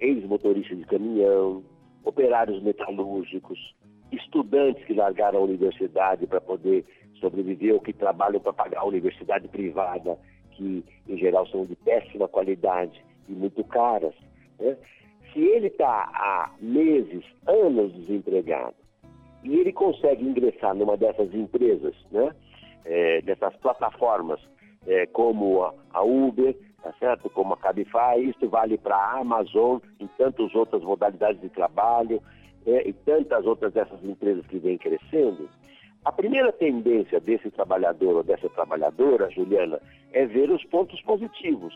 ex-motorista 0.00 0.74
de 0.74 0.84
caminhão, 0.84 1.62
operários 2.02 2.60
metalúrgicos, 2.64 3.76
estudantes 4.10 4.84
que 4.86 4.92
largaram 4.92 5.38
a 5.38 5.42
universidade 5.44 6.26
para 6.26 6.40
poder 6.40 6.84
sobreviver 7.20 7.74
ou 7.74 7.80
que 7.80 7.92
trabalham 7.92 8.40
para 8.40 8.52
pagar 8.52 8.80
a 8.80 8.86
universidade 8.86 9.46
privada, 9.46 10.18
que 10.50 10.84
em 11.08 11.16
geral 11.16 11.46
são 11.46 11.64
de 11.64 11.76
péssima 11.76 12.26
qualidade 12.26 13.04
e 13.28 13.32
muito 13.32 13.62
caras. 13.62 14.14
Né? 14.58 14.76
Se 15.32 15.38
ele 15.38 15.68
está 15.68 16.10
há 16.12 16.50
meses, 16.60 17.24
anos 17.46 17.92
desempregado, 17.94 18.81
e 19.42 19.58
ele 19.58 19.72
consegue 19.72 20.24
ingressar 20.24 20.74
numa 20.74 20.96
dessas 20.96 21.32
empresas, 21.34 21.94
né, 22.10 22.34
é, 22.84 23.20
dessas 23.22 23.54
plataformas, 23.56 24.40
é, 24.86 25.06
como 25.06 25.62
a, 25.62 25.74
a, 25.92 26.02
Uber, 26.02 26.56
tá 26.82 26.92
certo? 26.98 27.30
como 27.30 27.54
a 27.54 27.56
Cabify, 27.56 28.18
isso 28.18 28.48
vale 28.48 28.76
para 28.78 28.96
a 28.96 29.20
Amazon, 29.20 29.78
em 30.00 30.06
tantas 30.18 30.54
outras 30.54 30.82
modalidades 30.82 31.40
de 31.40 31.48
trabalho, 31.48 32.20
é, 32.66 32.88
e 32.88 32.92
tantas 32.92 33.44
outras 33.46 33.72
dessas 33.72 34.02
empresas 34.04 34.46
que 34.46 34.58
vêm 34.58 34.78
crescendo. 34.78 35.48
A 36.04 36.10
primeira 36.10 36.52
tendência 36.52 37.20
desse 37.20 37.50
trabalhador 37.50 38.16
ou 38.16 38.22
dessa 38.24 38.48
trabalhadora, 38.50 39.30
Juliana, 39.30 39.80
é 40.12 40.26
ver 40.26 40.50
os 40.50 40.64
pontos 40.64 41.00
positivos. 41.02 41.72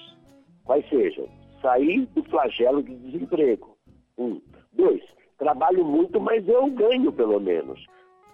Quais 0.65 0.89
sejam? 0.89 1.29
Sair 1.63 2.07
do 2.07 2.25
flagelo 2.25 2.83
de 2.83 2.95
desemprego. 2.97 3.77
Um. 4.19 4.41
Dois, 4.73 5.03
trabalho 5.39 5.85
muito, 5.85 6.21
mas 6.21 6.47
eu 6.49 6.67
ganho 6.71 7.13
pelo 7.13 7.41
menos. 7.41 7.85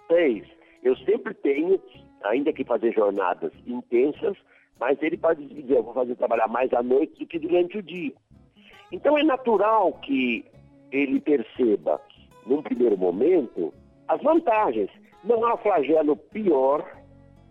Três, 0.07 0.45
eu 0.83 0.95
sempre 0.97 1.33
tenho, 1.33 1.79
ainda 2.23 2.53
que 2.53 2.63
fazer 2.63 2.93
jornadas 2.93 3.51
intensas, 3.65 4.37
mas 4.79 5.01
ele 5.01 5.17
pode 5.17 5.45
dizer, 5.45 5.77
eu 5.77 5.83
vou 5.83 5.93
fazer 5.93 6.15
trabalhar 6.15 6.47
mais 6.47 6.73
à 6.73 6.81
noite 6.81 7.19
do 7.19 7.27
que 7.27 7.39
durante 7.39 7.77
o 7.77 7.83
dia. 7.83 8.13
Então 8.91 9.17
é 9.17 9.23
natural 9.23 9.93
que 10.01 10.45
ele 10.91 11.19
perceba, 11.19 11.99
num 12.45 12.61
primeiro 12.61 12.97
momento, 12.97 13.73
as 14.07 14.21
vantagens. 14.21 14.89
Não 15.23 15.45
há 15.45 15.57
flagelo 15.57 16.17
pior 16.17 16.85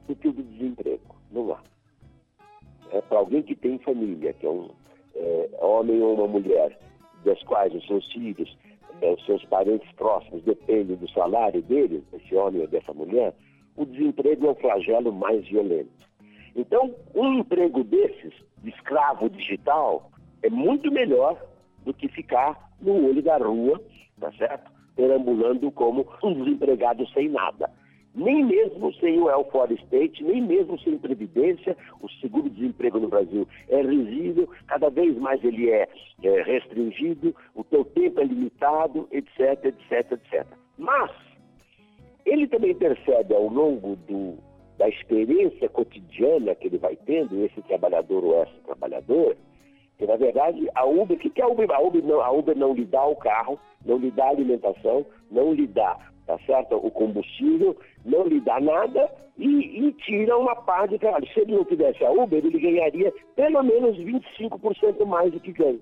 do 0.07 0.15
que 0.15 0.29
o 0.29 0.33
do 0.33 0.43
desemprego. 0.43 1.17
Não 1.31 1.53
há. 1.53 1.61
É 2.91 3.01
para 3.01 3.19
alguém 3.19 3.43
que 3.43 3.55
tem 3.55 3.79
família, 3.79 4.35
que 4.35 4.47
é 4.47 4.51
um 4.51 4.69
é, 5.15 5.49
homem 5.59 6.01
ou 6.03 6.15
uma 6.15 6.27
mulher, 6.27 6.79
das 7.25 7.43
quais 7.45 7.75
os 7.75 7.87
seus 7.87 8.13
filhos 8.13 8.57
os 9.11 9.25
seus 9.25 9.45
parentes 9.47 9.91
próximos 9.93 10.43
dependem 10.43 10.97
do 10.97 11.11
salário 11.11 11.63
dele, 11.63 12.05
desse 12.13 12.35
homem 12.35 12.61
ou 12.63 12.69
dessa 12.69 12.93
mulher, 12.93 13.35
o 13.77 13.85
desemprego 13.85 14.47
é 14.47 14.51
o 14.51 14.55
flagelo 14.55 15.13
mais 15.13 15.47
violento. 15.49 15.91
Então, 16.55 16.95
um 17.15 17.39
emprego 17.39 17.83
desses, 17.83 18.35
de 18.63 18.71
escravo 18.71 19.29
digital, 19.31 20.11
é 20.43 20.51
muito 20.51 20.91
melhor 20.93 21.41
do 21.85 21.95
que 21.95 22.09
ficar 22.09 22.71
no 22.81 23.09
olho 23.09 23.23
da 23.23 23.39
rua, 23.39 23.81
tá 24.21 24.31
certo? 24.33 24.71
Perambulando 24.95 25.71
como 25.73 26.07
um 26.23 26.35
desempregado 26.35 27.07
sem 27.09 27.29
nada. 27.29 27.71
Nem 28.15 28.45
mesmo 28.45 28.93
sem 28.95 29.19
o 29.19 29.25
welfare 29.25 29.75
state, 29.85 30.23
nem 30.23 30.43
mesmo 30.43 30.79
sem 30.81 30.99
previdência, 30.99 31.77
o 32.01 32.09
seguro-desemprego 32.21 33.01
no 33.01 33.09
Brasil 33.09 33.49
é 33.69 33.81
risível, 33.81 34.49
cada 34.67 34.91
vez 34.91 35.17
mais 35.17 35.43
ele 35.43 35.71
é, 35.71 35.89
é 36.23 36.43
restringido, 36.43 37.35
o 37.55 37.65
teu 37.65 37.85
tempo 37.87 38.21
é 38.21 38.25
limitado, 38.25 39.09
etc, 39.11 39.65
etc, 39.65 40.13
etc. 40.13 40.47
Mas 40.77 41.11
ele 42.27 42.47
também 42.47 42.75
percebe 42.75 43.35
ao 43.35 43.49
longo 43.49 43.97
do, 43.97 44.37
da 44.77 44.91
experiência 44.91 45.71
cotidiana 45.71 46.55
que 46.55 46.67
ele 46.67 46.77
vai 46.77 46.97
tendo, 47.07 47.43
esse 47.45 47.63
trabalhador 47.63 48.25
ou 48.25 48.43
essa 48.43 48.61
trabalhadora, 48.67 49.37
que 49.97 50.07
na 50.07 50.17
verdade 50.17 50.69
a 50.75 50.85
Uber, 50.85 51.17
o 51.17 51.21
que, 51.21 51.31
que 51.31 51.41
a 51.41 51.49
Uber? 51.49 51.71
A 51.71 51.81
Uber, 51.81 52.05
não, 52.05 52.21
a 52.21 52.31
Uber 52.31 52.57
não 52.57 52.75
lhe 52.75 52.85
dá 52.85 53.07
o 53.07 53.17
carro, 53.17 53.59
não 53.87 53.97
lhe 53.97 54.11
dá 54.11 54.27
a 54.27 54.31
alimentação, 54.31 55.07
não 55.31 55.55
lhe 55.55 55.67
dá 55.67 56.12
tá 56.27 56.39
certo? 56.47 56.77
o 56.77 56.91
combustível, 56.91 57.77
não 58.05 58.27
lhe 58.27 58.41
dá 58.41 58.61
nada 58.61 59.11
e, 59.39 59.87
e 59.87 59.93
tira 59.93 60.37
uma 60.37 60.57
parte 60.57 60.93
de 60.93 60.99
trabalho. 60.99 61.27
Se 61.33 61.41
ele 61.41 61.57
não 61.57 61.65
tivesse 61.65 62.05
a 62.05 62.11
Uber, 62.11 62.45
ele 62.45 62.59
ganharia 62.59 63.13
pelo 63.35 63.63
menos 63.63 63.97
25% 63.99 65.05
mais 65.05 65.33
do 65.33 65.41
que 65.41 65.53
ganha. 65.53 65.81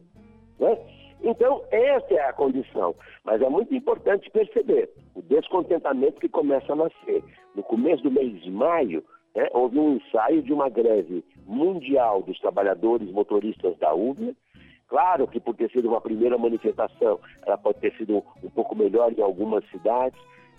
Né? 0.59 0.79
Então, 1.23 1.63
essa 1.71 2.15
é 2.15 2.29
a 2.29 2.33
condição. 2.33 2.95
Mas 3.25 3.43
é 3.43 3.49
muito 3.49 3.75
importante 3.75 4.31
perceber 4.31 4.91
o 5.15 5.23
descontentamento 5.23 6.21
que 6.21 6.29
começa 6.29 6.73
a 6.73 6.77
nascer. 6.77 7.23
No 7.55 7.63
começo 7.63 8.03
do 8.03 8.11
mês 8.11 8.41
de 8.43 8.51
maio, 8.51 9.05
né, 9.35 9.49
houve 9.53 9.79
um 9.79 9.97
ensaio 9.97 10.43
de 10.43 10.53
uma 10.53 10.69
greve 10.69 11.25
mundial 11.47 12.23
dos 12.23 12.39
trabalhadores 12.41 13.11
motoristas 13.11 13.77
da 13.79 13.93
Uber, 13.93 14.35
Claro 14.91 15.29
que 15.29 15.39
por 15.39 15.55
ter 15.55 15.71
sido 15.71 15.89
uma 15.89 16.01
primeira 16.01 16.37
manifestação, 16.37 17.21
ela 17.47 17.57
pode 17.57 17.79
ter 17.79 17.97
sido 17.97 18.25
um 18.43 18.51
pouco 18.51 18.75
melhor 18.75 19.13
em 19.17 19.23
algumas 19.23 19.65
cidades 19.71 20.19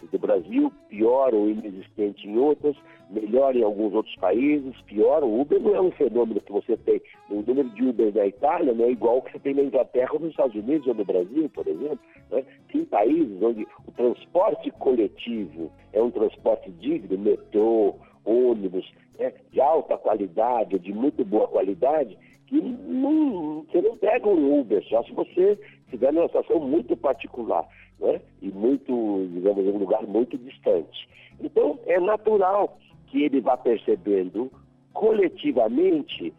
do 0.10 0.18
Brasil, 0.18 0.72
pior 0.88 1.34
ou 1.34 1.50
inexistente 1.50 2.28
em 2.28 2.38
outras, 2.38 2.76
melhor 3.10 3.56
em 3.56 3.62
alguns 3.62 3.94
outros 3.94 4.16
países, 4.16 4.74
pior. 4.84 5.22
O 5.22 5.42
Uber 5.42 5.60
não 5.60 5.76
é 5.76 5.82
um 5.82 5.92
fenômeno 5.92 6.40
que 6.40 6.52
você 6.52 6.78
tem. 6.78 7.02
O 7.30 7.42
número 7.42 7.70
de 7.72 7.84
Uber 7.84 8.16
na 8.16 8.26
Itália 8.26 8.74
não 8.74 8.86
é 8.86 8.92
igual 8.92 9.16
ao 9.16 9.22
que 9.22 9.34
você 9.34 9.40
tem 9.40 9.54
na 9.54 9.64
Inglaterra 9.64 10.18
nos 10.18 10.32
Estados 10.32 10.56
Unidos 10.56 10.88
ou 10.88 10.94
no 10.94 11.04
Brasil, 11.04 11.50
por 11.50 11.68
exemplo. 11.68 12.00
Né? 12.32 12.46
Tem 12.72 12.86
países 12.86 13.44
onde 13.44 13.68
o 13.86 13.92
transporte 13.92 14.72
coletivo 14.72 15.70
é 15.92 16.02
um 16.02 16.10
transporte 16.10 16.72
digno, 16.72 17.18
metrô, 17.18 17.96
ônibus, 18.24 18.90
né? 19.20 19.34
de 19.52 19.60
alta 19.60 19.98
qualidade, 19.98 20.80
de 20.80 20.94
muito 20.94 21.26
boa 21.26 21.50
qualidade, 21.50 22.18
que 22.52 22.60
não, 22.60 23.64
você 23.64 23.82
não 23.82 23.96
pega 23.96 24.28
um 24.28 24.60
Uber, 24.60 24.84
só 24.90 25.02
se 25.04 25.14
você 25.14 25.58
estiver 25.86 26.12
numa 26.12 26.28
situação 26.28 26.60
muito 26.60 26.98
particular, 26.98 27.66
né? 27.98 28.20
E 28.42 28.52
muito, 28.52 29.26
digamos, 29.32 29.66
um 29.66 29.78
lugar 29.78 30.04
muito 30.04 30.38
distante. 30.38 31.08
Então, 31.40 31.80
é 31.86 31.98
natural 31.98 32.78
que 33.08 33.24
ele 33.24 33.40
vá 33.40 33.56
percebendo 33.56 34.52
coletivamente 34.92 36.34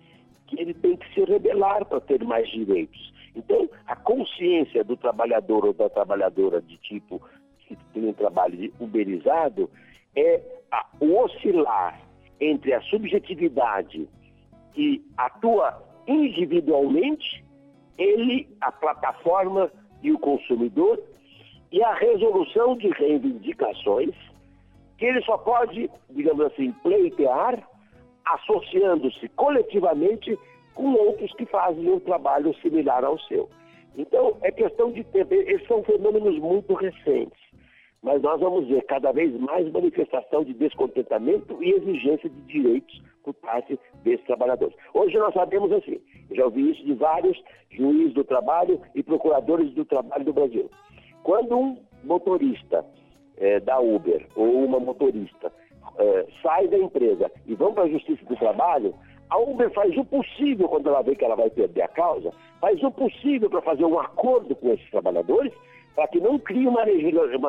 que 0.48 0.61
ele 0.61 0.75
tem 0.75 0.98
que 0.98 1.14
se 1.14 1.25
rebelar 1.25 1.87
para 1.87 1.98
ter 2.03 2.22
mais 2.22 2.46
direitos. 2.51 3.11
Então, 3.35 3.66
a 3.87 3.96
consciência 3.96 4.85
do 4.85 4.98
trabalhador 4.98 5.64
ou 5.64 5.72
da 5.72 5.88
trabalhadora 5.88 6.61
de 6.61 6.77
tipo 6.77 7.22
que 7.66 7.75
tem 7.94 8.07
um 8.07 8.12
trabalho 8.12 8.70
uberizado 8.79 9.70
é 10.14 10.42
a, 10.70 10.87
o 11.01 11.16
oscilar 11.22 11.98
entre 12.38 12.75
a 12.75 12.83
subjetividade 12.83 14.07
que 14.75 15.03
atua 15.16 15.91
individualmente, 16.07 17.45
ele, 17.99 18.49
a 18.61 18.73
plataforma 18.73 19.71
e 20.03 20.12
o 20.12 20.19
consumidor, 20.19 21.01
e 21.71 21.83
a 21.83 21.95
resolução 21.95 22.77
de 22.77 22.88
reivindicações 22.88 24.15
que 24.99 25.07
ele 25.07 25.23
só 25.23 25.38
pode, 25.38 25.91
digamos 26.11 26.47
assim, 26.47 26.71
pleitear 26.83 27.67
associando-se 28.25 29.29
coletivamente 29.31 30.38
com 30.75 30.93
outros 30.93 31.33
que 31.35 31.47
fazem 31.47 31.91
um 31.91 31.99
trabalho 31.99 32.55
similar 32.61 33.05
ao 33.05 33.19
seu. 33.21 33.49
Então, 33.97 34.37
é 34.43 34.53
questão 34.53 34.93
de 34.93 35.03
tempo. 35.05 35.35
Esses 35.35 35.67
são 35.67 35.83
fenômenos 35.83 36.38
muito 36.38 36.73
recentes 36.75 37.43
mas 38.03 38.21
nós 38.21 38.41
vamos 38.41 38.67
ver 38.67 38.83
cada 38.87 39.12
vez 39.12 39.33
mais 39.38 39.71
manifestação 39.71 40.43
de 40.43 40.53
descontentamento 40.55 41.62
e 41.62 41.71
exigência 41.71 42.29
de 42.29 42.41
direitos 42.43 43.01
parte 43.35 43.78
desses 44.02 44.24
trabalhadores. 44.24 44.74
Hoje 44.94 45.18
nós 45.18 45.35
sabemos 45.35 45.70
assim, 45.72 46.00
já 46.30 46.44
ouvi 46.46 46.70
isso 46.70 46.82
de 46.85 46.94
vários 46.94 47.38
juízes 47.70 48.14
do 48.14 48.24
trabalho 48.24 48.80
e 48.94 49.02
procuradores 49.02 49.72
do 49.74 49.85
trabalho 49.85 50.24
do 50.24 50.32
Brasil. 50.32 50.70
Quando 51.22 51.58
um 51.58 51.78
motorista 52.02 52.85
é, 53.37 53.61
da 53.61 53.78
Uber 53.78 54.26
ou 54.35 54.64
uma 54.64 54.80
motorista 54.80 55.52
é, 55.98 56.26
sai 56.42 56.68
da 56.68 56.78
empresa 56.78 57.30
e 57.46 57.54
vão 57.54 57.74
para 57.74 57.85
a 57.85 57.88
Justiça 57.88 58.24
do 58.24 58.37
Trabalho, 58.37 58.94
a 59.30 59.38
Uber 59.38 59.70
faz 59.72 59.96
o 59.96 60.04
possível, 60.04 60.68
quando 60.68 60.88
ela 60.88 61.02
vê 61.02 61.14
que 61.14 61.24
ela 61.24 61.37
vai 61.37 61.48
perder 61.48 61.82
a 61.82 61.88
causa, 61.88 62.30
faz 62.61 62.82
o 62.82 62.90
possível 62.90 63.48
para 63.48 63.62
fazer 63.62 63.85
um 63.85 63.98
acordo 63.98 64.54
com 64.54 64.72
esses 64.72 64.90
trabalhadores 64.90 65.52
para 65.94 66.09
que 66.09 66.20
não 66.20 66.38
crie 66.38 66.66
uma, 66.66 66.83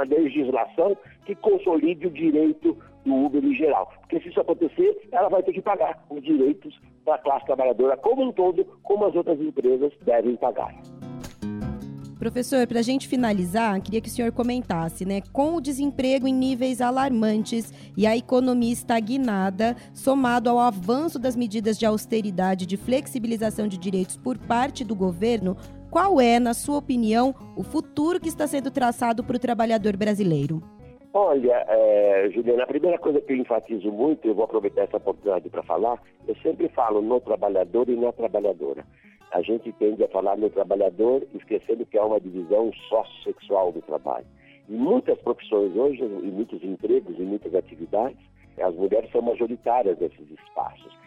legislação 0.04 0.98
que 1.26 1.36
consolide 1.36 2.08
o 2.08 2.12
direito 2.12 2.78
do 3.06 3.16
Uber 3.16 3.44
em 3.44 3.56
geral. 3.56 3.92
Porque 4.02 4.20
se 4.20 4.30
isso 4.30 4.40
acontecer, 4.40 5.08
ela 5.12 5.30
vai 5.30 5.44
ter 5.44 5.54
que 5.54 5.62
pagar 5.62 6.04
os 6.10 6.22
direitos 6.22 6.78
da 7.06 7.18
classe 7.18 7.46
trabalhadora 7.46 7.98
como 7.98 8.24
um 8.24 8.32
todo, 8.32 8.66
como 8.84 9.06
as 9.06 9.16
outras 9.16 9.40
empresas 9.40 9.92
devem 10.02 10.36
pagar. 10.36 10.74
Professor, 12.24 12.66
para 12.66 12.80
a 12.80 12.84
gente 12.84 13.06
finalizar, 13.06 13.82
queria 13.82 14.00
que 14.00 14.08
o 14.08 14.12
senhor 14.12 14.32
comentasse, 14.32 15.04
né? 15.04 15.22
Com 15.34 15.56
o 15.56 15.62
desemprego 15.62 16.26
em 16.26 16.34
níveis 16.34 16.80
alarmantes 16.80 17.74
e 17.98 18.08
a 18.08 18.16
economia 18.16 18.72
estagnada, 18.72 19.76
somado 19.94 20.50
ao 20.50 20.58
avanço 20.58 21.20
das 21.20 21.36
medidas 21.36 21.78
de 21.78 21.86
austeridade 21.86 22.64
e 22.64 22.68
de 22.68 22.78
flexibilização 22.78 23.68
de 23.68 23.78
direitos 23.78 24.16
por 24.16 24.38
parte 24.38 24.86
do 24.86 24.96
governo, 24.96 25.58
qual 25.94 26.20
é, 26.20 26.40
na 26.40 26.56
sua 26.56 26.80
opinião, 26.80 27.36
o 27.56 27.62
futuro 27.62 28.20
que 28.20 28.28
está 28.28 28.48
sendo 28.48 28.72
traçado 28.72 29.24
para 29.24 29.36
o 29.36 29.40
trabalhador 29.40 29.96
brasileiro? 29.96 30.60
Olha, 31.14 31.64
é, 31.68 32.32
Juliana, 32.34 32.64
a 32.64 32.68
primeira 32.68 32.98
coisa 32.98 33.22
que 33.22 33.32
eu 33.32 33.38
enfatizo 33.38 33.92
muito, 33.92 34.28
eu 34.28 34.34
vou 34.34 34.46
aproveitar 34.46 34.86
essa 34.86 34.98
oportunidade 34.98 35.48
para 35.52 35.62
falar, 35.62 36.02
eu 36.28 36.36
sempre 36.38 36.68
falo 36.70 37.00
no 37.00 37.22
trabalhador 37.22 37.88
e 37.90 37.96
na 37.96 38.12
trabalhadora. 38.12 38.84
A 39.32 39.44
gente 39.44 39.72
tende 39.74 40.04
a 40.04 40.08
falar 40.08 40.36
no 40.36 40.50
trabalhador, 40.50 41.22
esquecendo 41.36 41.86
que 41.86 42.00
há 42.00 42.04
uma 42.04 42.20
divisão 42.20 42.72
sexual 43.24 43.72
do 43.72 43.84
trabalho. 43.84 44.26
Em 44.68 44.76
muitas 44.76 45.22
profissões 45.22 45.76
hoje, 45.76 46.02
em 46.02 46.32
muitos 46.32 46.64
empregos, 46.64 47.20
em 47.20 47.24
muitas 47.24 47.54
atividades, 47.54 48.18
as 48.60 48.74
mulheres 48.74 49.12
são 49.12 49.22
majoritárias 49.22 50.00
nesses 50.00 50.28
espaços 50.32 51.03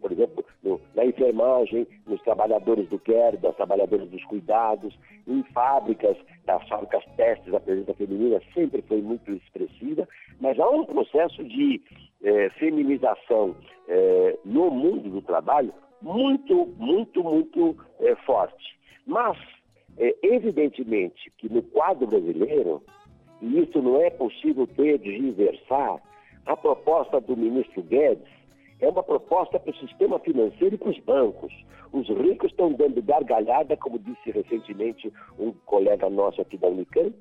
por 0.00 0.12
exemplo, 0.12 0.44
no, 0.62 0.80
na 0.94 1.04
enfermagem, 1.04 1.86
nos 2.06 2.20
trabalhadores 2.22 2.88
do 2.88 2.98
care, 2.98 3.36
das 3.36 3.54
trabalhadoras 3.56 4.08
dos 4.08 4.24
cuidados, 4.24 4.96
em 5.26 5.42
fábricas, 5.54 6.16
das 6.44 6.66
fábricas 6.68 7.04
testes, 7.16 7.54
a 7.54 7.60
presença 7.60 7.94
feminina 7.94 8.40
sempre 8.54 8.82
foi 8.82 9.00
muito 9.00 9.30
expressiva, 9.32 10.08
mas 10.40 10.58
há 10.58 10.68
um 10.68 10.84
processo 10.84 11.42
de 11.44 11.80
eh, 12.22 12.50
feminização 12.58 13.56
eh, 13.88 14.38
no 14.44 14.70
mundo 14.70 15.08
do 15.10 15.22
trabalho 15.22 15.72
muito, 16.02 16.66
muito, 16.78 17.22
muito 17.22 17.76
eh, 18.00 18.16
forte. 18.26 18.78
Mas, 19.06 19.38
evidentemente, 20.22 21.30
que 21.38 21.52
no 21.52 21.62
quadro 21.62 22.06
brasileiro, 22.06 22.82
e 23.42 23.60
isso 23.60 23.82
não 23.82 24.00
é 24.00 24.10
possível 24.10 24.66
ter 24.66 24.98
de 24.98 25.16
inversar, 25.16 26.00
a 26.46 26.56
proposta 26.56 27.20
do 27.20 27.36
ministro 27.36 27.82
Guedes 27.82 28.39
é 28.80 28.88
uma 28.88 29.02
proposta 29.02 29.58
para 29.58 29.70
o 29.70 29.76
sistema 29.76 30.18
financeiro 30.18 30.74
e 30.74 30.78
para 30.78 30.90
os 30.90 30.98
bancos. 31.00 31.52
Os 31.92 32.08
ricos 32.08 32.50
estão 32.50 32.72
dando 32.72 33.02
gargalhada, 33.02 33.76
como 33.76 33.98
disse 33.98 34.30
recentemente 34.30 35.12
um 35.38 35.52
colega 35.66 36.08
nosso 36.08 36.40
aqui 36.40 36.56
da 36.56 36.68
Unicamp, 36.68 37.14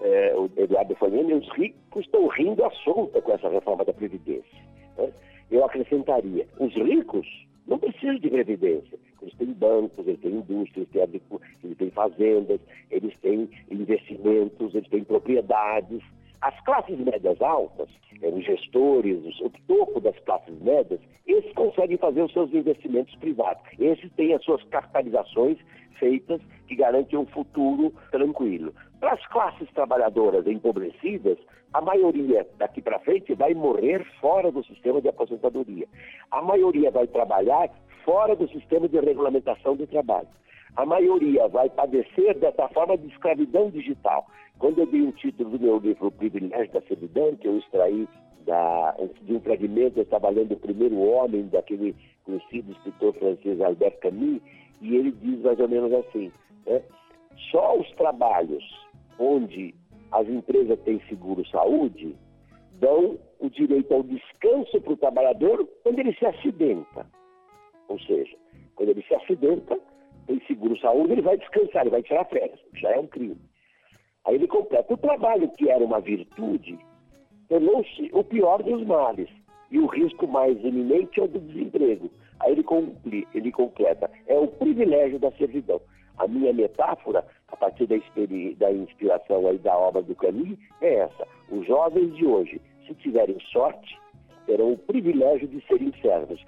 é, 0.00 0.34
o 0.36 0.50
Eduardo 0.56 0.94
Fanini, 0.96 1.34
os 1.34 1.48
ricos 1.50 2.04
estão 2.04 2.26
rindo 2.26 2.64
à 2.64 2.70
solta 2.70 3.20
com 3.22 3.32
essa 3.32 3.48
reforma 3.48 3.84
da 3.84 3.92
Previdência. 3.92 4.58
Né? 4.98 5.10
Eu 5.50 5.64
acrescentaria, 5.64 6.46
os 6.58 6.74
ricos 6.74 7.26
não 7.66 7.78
precisam 7.78 8.18
de 8.18 8.30
Previdência. 8.30 8.98
Eles 9.22 9.34
têm 9.34 9.52
bancos, 9.52 10.06
eles 10.06 10.20
têm 10.20 10.32
indústrias, 10.32 10.86
eles 10.94 11.22
têm, 11.28 11.40
eles 11.64 11.78
têm 11.78 11.90
fazendas, 11.90 12.60
eles 12.90 13.16
têm 13.18 13.48
investimentos, 13.70 14.74
eles 14.74 14.88
têm 14.88 15.04
propriedades, 15.04 16.02
as 16.40 16.58
classes 16.64 16.98
médias 16.98 17.40
altas, 17.40 17.88
é, 18.22 18.28
os 18.28 18.44
gestores, 18.44 19.22
o 19.40 19.50
topo 19.66 20.00
das 20.00 20.18
classes 20.20 20.58
médias, 20.60 21.00
esses 21.26 21.52
conseguem 21.54 21.96
fazer 21.96 22.22
os 22.22 22.32
seus 22.32 22.52
investimentos 22.52 23.14
privados. 23.16 23.62
Esses 23.78 24.12
têm 24.12 24.34
as 24.34 24.44
suas 24.44 24.62
capitalizações 24.64 25.58
feitas 25.98 26.40
que 26.68 26.76
garantem 26.76 27.18
um 27.18 27.26
futuro 27.26 27.92
tranquilo. 28.10 28.74
Para 29.00 29.12
as 29.12 29.26
classes 29.28 29.68
trabalhadoras 29.72 30.46
empobrecidas, 30.46 31.38
a 31.72 31.80
maioria 31.80 32.46
daqui 32.58 32.80
para 32.80 32.98
frente 33.00 33.34
vai 33.34 33.54
morrer 33.54 34.04
fora 34.20 34.50
do 34.50 34.64
sistema 34.64 35.00
de 35.00 35.08
aposentadoria. 35.08 35.86
A 36.30 36.42
maioria 36.42 36.90
vai 36.90 37.06
trabalhar 37.06 37.70
fora 38.04 38.36
do 38.36 38.48
sistema 38.48 38.88
de 38.88 38.98
regulamentação 39.00 39.74
do 39.76 39.86
trabalho. 39.86 40.28
A 40.76 40.84
maioria 40.84 41.48
vai 41.48 41.70
padecer 41.70 42.38
dessa 42.38 42.68
forma 42.68 42.96
de 42.98 43.08
escravidão 43.08 43.70
digital. 43.70 44.26
Quando 44.58 44.80
eu 44.80 44.86
dei 44.86 45.02
o 45.02 45.12
título 45.12 45.50
do 45.50 45.58
meu 45.58 45.78
livro 45.78 46.08
O 46.08 46.12
Privilégio 46.12 46.72
da 46.72 46.82
Servidão, 46.82 47.34
que 47.36 47.48
eu 47.48 47.58
extraí 47.58 48.06
da, 48.44 48.94
de 49.22 49.34
um 49.34 49.40
fragmento, 49.40 49.98
eu 49.98 50.02
estava 50.02 50.28
lendo 50.28 50.52
o 50.52 50.60
primeiro 50.60 50.98
homem 50.98 51.46
daquele 51.48 51.96
conhecido 52.24 52.72
escritor 52.72 53.14
francês 53.14 53.60
Albert 53.60 53.98
Camus, 54.00 54.40
e 54.82 54.94
ele 54.94 55.12
diz 55.12 55.40
mais 55.40 55.58
ou 55.58 55.68
menos 55.68 55.92
assim, 55.92 56.30
né? 56.66 56.82
só 57.50 57.78
os 57.78 57.90
trabalhos 57.92 58.64
onde 59.18 59.74
as 60.12 60.28
empresas 60.28 60.78
têm 60.80 61.00
seguro-saúde 61.08 62.14
dão 62.78 63.18
o 63.40 63.48
direito 63.48 63.92
ao 63.94 64.02
descanso 64.02 64.80
para 64.80 64.92
o 64.92 64.96
trabalhador 64.96 65.66
quando 65.82 65.98
ele 65.98 66.14
se 66.14 66.26
acidenta. 66.26 67.06
Ou 67.88 67.98
seja, 68.00 68.36
quando 68.74 68.90
ele 68.90 69.02
se 69.02 69.14
acidenta, 69.14 69.78
tem 70.26 70.40
seguro-saúde, 70.46 71.12
ele 71.12 71.22
vai 71.22 71.36
descansar, 71.36 71.82
ele 71.82 71.90
vai 71.90 72.02
tirar 72.02 72.24
férias, 72.26 72.58
já 72.74 72.90
é 72.90 72.98
um 72.98 73.06
crime. 73.06 73.36
Aí 74.26 74.34
ele 74.34 74.48
completa. 74.48 74.92
O 74.92 74.96
trabalho 74.96 75.48
que 75.50 75.70
era 75.70 75.84
uma 75.84 76.00
virtude 76.00 76.78
tornou-se 77.48 78.10
o 78.12 78.24
pior 78.24 78.62
dos 78.62 78.84
males. 78.84 79.28
E 79.70 79.78
o 79.78 79.86
risco 79.86 80.26
mais 80.26 80.56
iminente 80.64 81.20
é 81.20 81.24
o 81.24 81.28
do 81.28 81.40
desemprego. 81.40 82.10
Aí 82.40 82.52
ele, 82.52 82.62
cumpre, 82.62 83.26
ele 83.34 83.50
completa. 83.52 84.10
É 84.26 84.38
o 84.38 84.48
privilégio 84.48 85.18
da 85.18 85.30
servidão. 85.32 85.80
A 86.18 86.26
minha 86.26 86.52
metáfora, 86.52 87.24
a 87.48 87.56
partir 87.56 87.86
da, 87.86 87.96
da 88.58 88.72
inspiração 88.72 89.46
aí 89.46 89.58
da 89.58 89.76
obra 89.76 90.02
do 90.02 90.14
Camus, 90.14 90.58
é 90.80 90.94
essa. 90.94 91.26
Os 91.50 91.66
jovens 91.66 92.14
de 92.16 92.26
hoje, 92.26 92.60
se 92.86 92.94
tiverem 92.94 93.38
sorte, 93.52 93.98
terão 94.46 94.72
o 94.72 94.78
privilégio 94.78 95.46
de 95.48 95.60
serem 95.66 95.92
servos. 96.00 96.42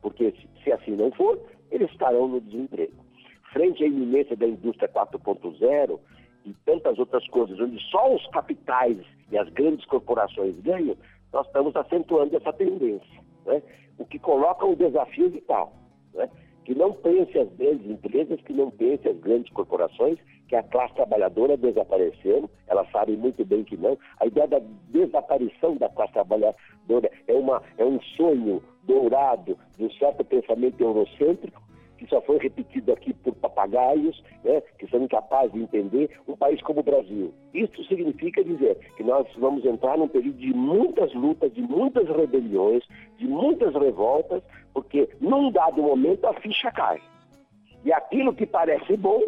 Porque 0.00 0.32
se 0.64 0.72
assim 0.72 0.92
não 0.92 1.10
for, 1.12 1.38
eles 1.70 1.90
estarão 1.90 2.28
no 2.28 2.40
desemprego. 2.40 3.09
Frente 3.52 3.82
à 3.82 3.86
iminência 3.86 4.36
da 4.36 4.46
indústria 4.46 4.88
4.0 4.88 5.98
e 6.44 6.54
tantas 6.64 6.98
outras 6.98 7.26
coisas, 7.28 7.58
onde 7.58 7.78
só 7.90 8.14
os 8.14 8.26
capitais 8.28 8.98
e 9.30 9.36
as 9.36 9.48
grandes 9.50 9.84
corporações 9.86 10.58
ganham, 10.60 10.96
nós 11.32 11.46
estamos 11.46 11.74
acentuando 11.76 12.36
essa 12.36 12.52
tendência. 12.52 13.20
Né? 13.46 13.62
O 13.98 14.04
que 14.04 14.18
coloca 14.18 14.66
um 14.66 14.74
desafio 14.74 15.30
vital. 15.30 15.72
Né? 16.14 16.28
Que 16.64 16.74
não 16.74 16.92
pense 16.92 17.38
as 17.38 17.48
grandes 17.54 17.90
empresas, 17.90 18.40
que 18.42 18.52
não 18.52 18.70
pense 18.70 19.08
as 19.08 19.18
grandes 19.18 19.52
corporações, 19.52 20.18
que 20.48 20.56
a 20.56 20.62
classe 20.64 20.94
trabalhadora 20.94 21.56
desapareceu, 21.56 22.50
elas 22.66 22.90
sabem 22.90 23.16
muito 23.16 23.44
bem 23.44 23.62
que 23.62 23.76
não. 23.76 23.96
A 24.18 24.26
ideia 24.26 24.48
da 24.48 24.60
desaparição 24.88 25.76
da 25.76 25.88
classe 25.88 26.12
trabalhadora 26.12 27.10
é, 27.28 27.32
uma, 27.32 27.62
é 27.78 27.84
um 27.84 28.00
sonho 28.16 28.62
dourado 28.82 29.56
de 29.76 29.84
um 29.84 29.90
certo 29.92 30.24
pensamento 30.24 30.80
eurocêntrico, 30.80 31.62
que 32.00 32.08
só 32.08 32.22
foi 32.22 32.38
repetido 32.38 32.94
aqui 32.94 33.12
por 33.12 33.34
papagaios, 33.34 34.24
né, 34.42 34.62
que 34.78 34.88
são 34.88 35.02
incapazes 35.02 35.52
de 35.52 35.60
entender 35.60 36.10
um 36.26 36.34
país 36.34 36.58
como 36.62 36.80
o 36.80 36.82
Brasil. 36.82 37.34
Isso 37.52 37.84
significa 37.84 38.42
dizer 38.42 38.78
que 38.96 39.04
nós 39.04 39.26
vamos 39.36 39.66
entrar 39.66 39.98
num 39.98 40.08
período 40.08 40.38
de 40.38 40.50
muitas 40.54 41.12
lutas, 41.12 41.52
de 41.52 41.60
muitas 41.60 42.08
rebeliões, 42.08 42.82
de 43.18 43.28
muitas 43.28 43.74
revoltas, 43.74 44.42
porque 44.72 45.10
num 45.20 45.52
dado 45.52 45.82
momento 45.82 46.26
a 46.26 46.32
ficha 46.40 46.72
cai. 46.72 47.02
E 47.84 47.92
aquilo 47.92 48.34
que 48.34 48.46
parece 48.46 48.96
bom, 48.96 49.20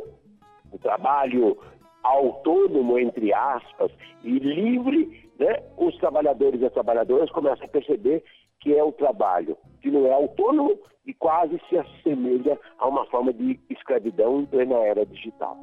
o 0.72 0.78
trabalho 0.78 1.58
autônomo, 2.02 2.98
entre 2.98 3.34
aspas, 3.34 3.92
e 4.24 4.38
livre, 4.38 5.30
né, 5.38 5.62
os 5.76 5.94
trabalhadores 5.98 6.58
e 6.62 6.64
as 6.64 6.72
trabalhadoras 6.72 7.30
começam 7.32 7.66
a 7.66 7.68
perceber 7.68 8.24
que 8.60 8.74
é 8.74 8.82
o 8.82 8.92
trabalho 8.92 9.58
que 9.82 9.90
não 9.90 10.06
é 10.06 10.12
autônomo 10.12 10.78
e 11.06 11.12
quase 11.14 11.60
se 11.68 11.76
assemelha 11.76 12.58
a 12.78 12.88
uma 12.88 13.04
forma 13.06 13.32
de 13.32 13.58
escravidão 13.70 14.40
em 14.40 14.46
plena 14.46 14.76
era 14.76 15.04
digital. 15.04 15.58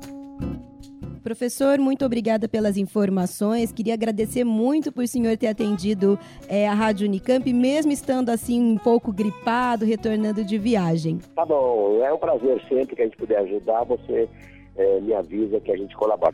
Professor, 1.24 1.78
muito 1.80 2.06
obrigada 2.06 2.48
pelas 2.48 2.78
informações. 2.78 3.72
Queria 3.72 3.94
agradecer 3.94 4.44
muito 4.44 4.92
por 4.92 5.04
o 5.04 5.08
senhor 5.08 5.38
ter 5.38 5.48
atendido 5.48 6.18
é, 6.48 6.68
a 6.68 6.74
Rádio 6.74 7.08
Unicamp, 7.08 7.52
mesmo 7.54 7.92
estando 7.92 8.30
assim 8.30 8.62
um 8.62 8.78
pouco 8.78 9.12
gripado, 9.12 9.86
retornando 9.86 10.44
de 10.44 10.58
viagem. 10.58 11.20
Tá 11.36 11.46
bom, 11.46 12.02
é 12.04 12.14
um 12.14 12.18
prazer 12.18 12.62
sempre 12.70 12.96
que 12.96 13.02
a 13.02 13.06
gente 13.06 13.18
puder 13.18 13.40
ajudar. 13.40 13.84
Você 13.84 14.30
é, 14.78 15.00
me 15.02 15.14
avisa 15.14 15.60
que 15.60 15.72
a 15.72 15.78
gente 15.78 15.96
colabora 15.96 16.34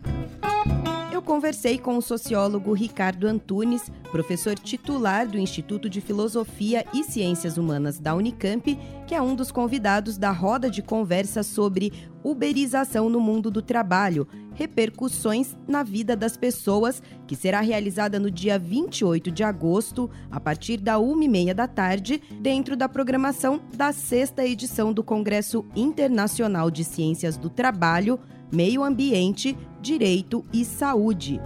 eu 1.15 1.21
conversei 1.21 1.77
com 1.77 1.97
o 1.97 2.01
sociólogo 2.01 2.73
Ricardo 2.73 3.25
Antunes, 3.25 3.89
professor 4.11 4.59
titular 4.59 5.25
do 5.25 5.39
Instituto 5.39 5.89
de 5.89 6.01
Filosofia 6.01 6.85
e 6.93 7.05
Ciências 7.05 7.57
Humanas 7.57 7.97
da 7.97 8.13
Unicamp, 8.13 8.77
que 9.07 9.15
é 9.15 9.21
um 9.21 9.33
dos 9.33 9.49
convidados 9.49 10.17
da 10.17 10.31
roda 10.31 10.69
de 10.69 10.81
conversa 10.81 11.41
sobre 11.41 11.93
uberização 12.21 13.09
no 13.09 13.21
mundo 13.21 13.49
do 13.49 13.61
trabalho, 13.61 14.27
repercussões 14.55 15.55
na 15.65 15.83
vida 15.83 16.17
das 16.17 16.35
pessoas, 16.35 17.01
que 17.25 17.35
será 17.35 17.61
realizada 17.61 18.19
no 18.19 18.29
dia 18.29 18.59
28 18.59 19.31
de 19.31 19.43
agosto, 19.43 20.09
a 20.29 20.39
partir 20.39 20.77
da 20.77 20.95
1h30 20.95 21.53
da 21.53 21.67
tarde, 21.67 22.21
dentro 22.41 22.75
da 22.75 22.89
programação 22.89 23.61
da 23.73 23.93
sexta 23.93 24.45
edição 24.45 24.91
do 24.91 25.03
Congresso 25.03 25.65
Internacional 25.77 26.69
de 26.69 26.83
Ciências 26.83 27.37
do 27.37 27.49
Trabalho, 27.49 28.19
Meio 28.51 28.83
Ambiente, 28.83 29.57
Direito 29.81 30.43
e 30.53 30.63
Saúde. 30.63 31.39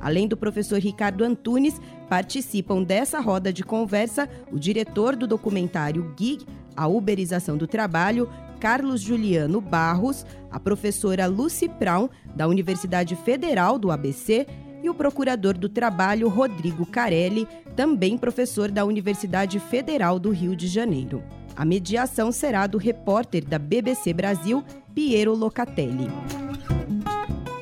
Além 0.00 0.26
do 0.26 0.36
professor 0.36 0.78
Ricardo 0.80 1.22
Antunes, 1.22 1.80
participam 2.08 2.82
dessa 2.82 3.20
roda 3.20 3.52
de 3.52 3.62
conversa 3.62 4.28
o 4.50 4.58
diretor 4.58 5.14
do 5.14 5.26
documentário 5.26 6.12
GIG, 6.18 6.44
A 6.76 6.88
Uberização 6.88 7.56
do 7.56 7.66
Trabalho, 7.66 8.28
Carlos 8.58 9.00
Juliano 9.00 9.60
Barros, 9.60 10.26
a 10.50 10.58
professora 10.58 11.26
Lucy 11.26 11.68
Brown, 11.68 12.08
da 12.34 12.46
Universidade 12.46 13.14
Federal 13.16 13.78
do 13.78 13.90
ABC, 13.90 14.46
e 14.82 14.90
o 14.90 14.94
procurador 14.94 15.56
do 15.56 15.68
trabalho 15.68 16.28
Rodrigo 16.28 16.84
Carelli, 16.84 17.46
também 17.76 18.18
professor 18.18 18.70
da 18.70 18.84
Universidade 18.84 19.60
Federal 19.60 20.18
do 20.18 20.30
Rio 20.30 20.56
de 20.56 20.66
Janeiro. 20.66 21.22
A 21.54 21.64
mediação 21.64 22.32
será 22.32 22.66
do 22.66 22.78
repórter 22.78 23.44
da 23.44 23.58
BBC 23.58 24.12
Brasil, 24.12 24.64
Piero 24.94 25.34
Locatelli. 25.34 26.08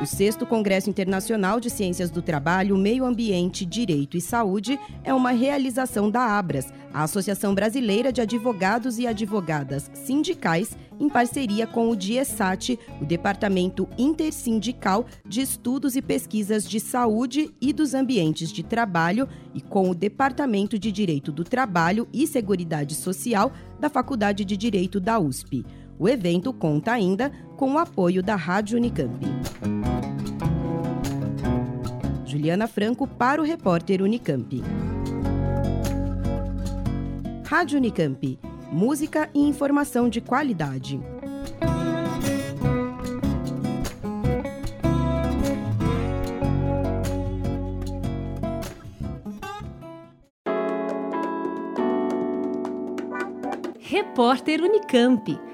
O 0.00 0.06
sexto 0.06 0.44
Congresso 0.44 0.90
Internacional 0.90 1.60
de 1.60 1.70
Ciências 1.70 2.10
do 2.10 2.20
Trabalho, 2.20 2.76
Meio 2.76 3.04
Ambiente, 3.04 3.64
Direito 3.64 4.16
e 4.16 4.20
Saúde 4.20 4.78
é 5.04 5.14
uma 5.14 5.30
realização 5.30 6.10
da 6.10 6.36
Abras, 6.36 6.72
a 6.92 7.04
Associação 7.04 7.54
Brasileira 7.54 8.12
de 8.12 8.20
Advogados 8.20 8.98
e 8.98 9.06
Advogadas 9.06 9.90
Sindicais, 9.94 10.76
em 10.98 11.08
parceria 11.08 11.66
com 11.66 11.88
o 11.88 11.96
DIESAT, 11.96 12.78
o 13.00 13.04
Departamento 13.04 13.88
Intersindical 13.96 15.06
de 15.24 15.40
Estudos 15.40 15.94
e 15.96 16.02
Pesquisas 16.02 16.68
de 16.68 16.80
Saúde 16.80 17.54
e 17.60 17.72
dos 17.72 17.94
Ambientes 17.94 18.52
de 18.52 18.62
Trabalho, 18.64 19.28
e 19.54 19.60
com 19.60 19.90
o 19.90 19.94
Departamento 19.94 20.76
de 20.76 20.90
Direito 20.90 21.30
do 21.30 21.44
Trabalho 21.44 22.08
e 22.12 22.26
Seguridade 22.26 22.96
Social 22.96 23.52
da 23.78 23.88
Faculdade 23.88 24.44
de 24.44 24.56
Direito 24.56 24.98
da 24.98 25.18
USP. 25.18 25.64
O 25.98 26.08
evento 26.08 26.52
conta 26.52 26.92
ainda 26.92 27.30
com 27.56 27.74
o 27.74 27.78
apoio 27.78 28.22
da 28.22 28.34
Rádio 28.34 28.76
Unicamp. 28.76 29.24
Juliana 32.24 32.66
Franco 32.66 33.06
para 33.06 33.40
o 33.40 33.44
repórter 33.44 34.02
Unicamp. 34.02 34.62
Rádio 37.46 37.78
Unicamp. 37.78 38.38
Música 38.72 39.30
e 39.32 39.40
informação 39.40 40.08
de 40.08 40.20
qualidade. 40.20 41.00
Repórter 53.80 54.60
Unicamp. 54.60 55.53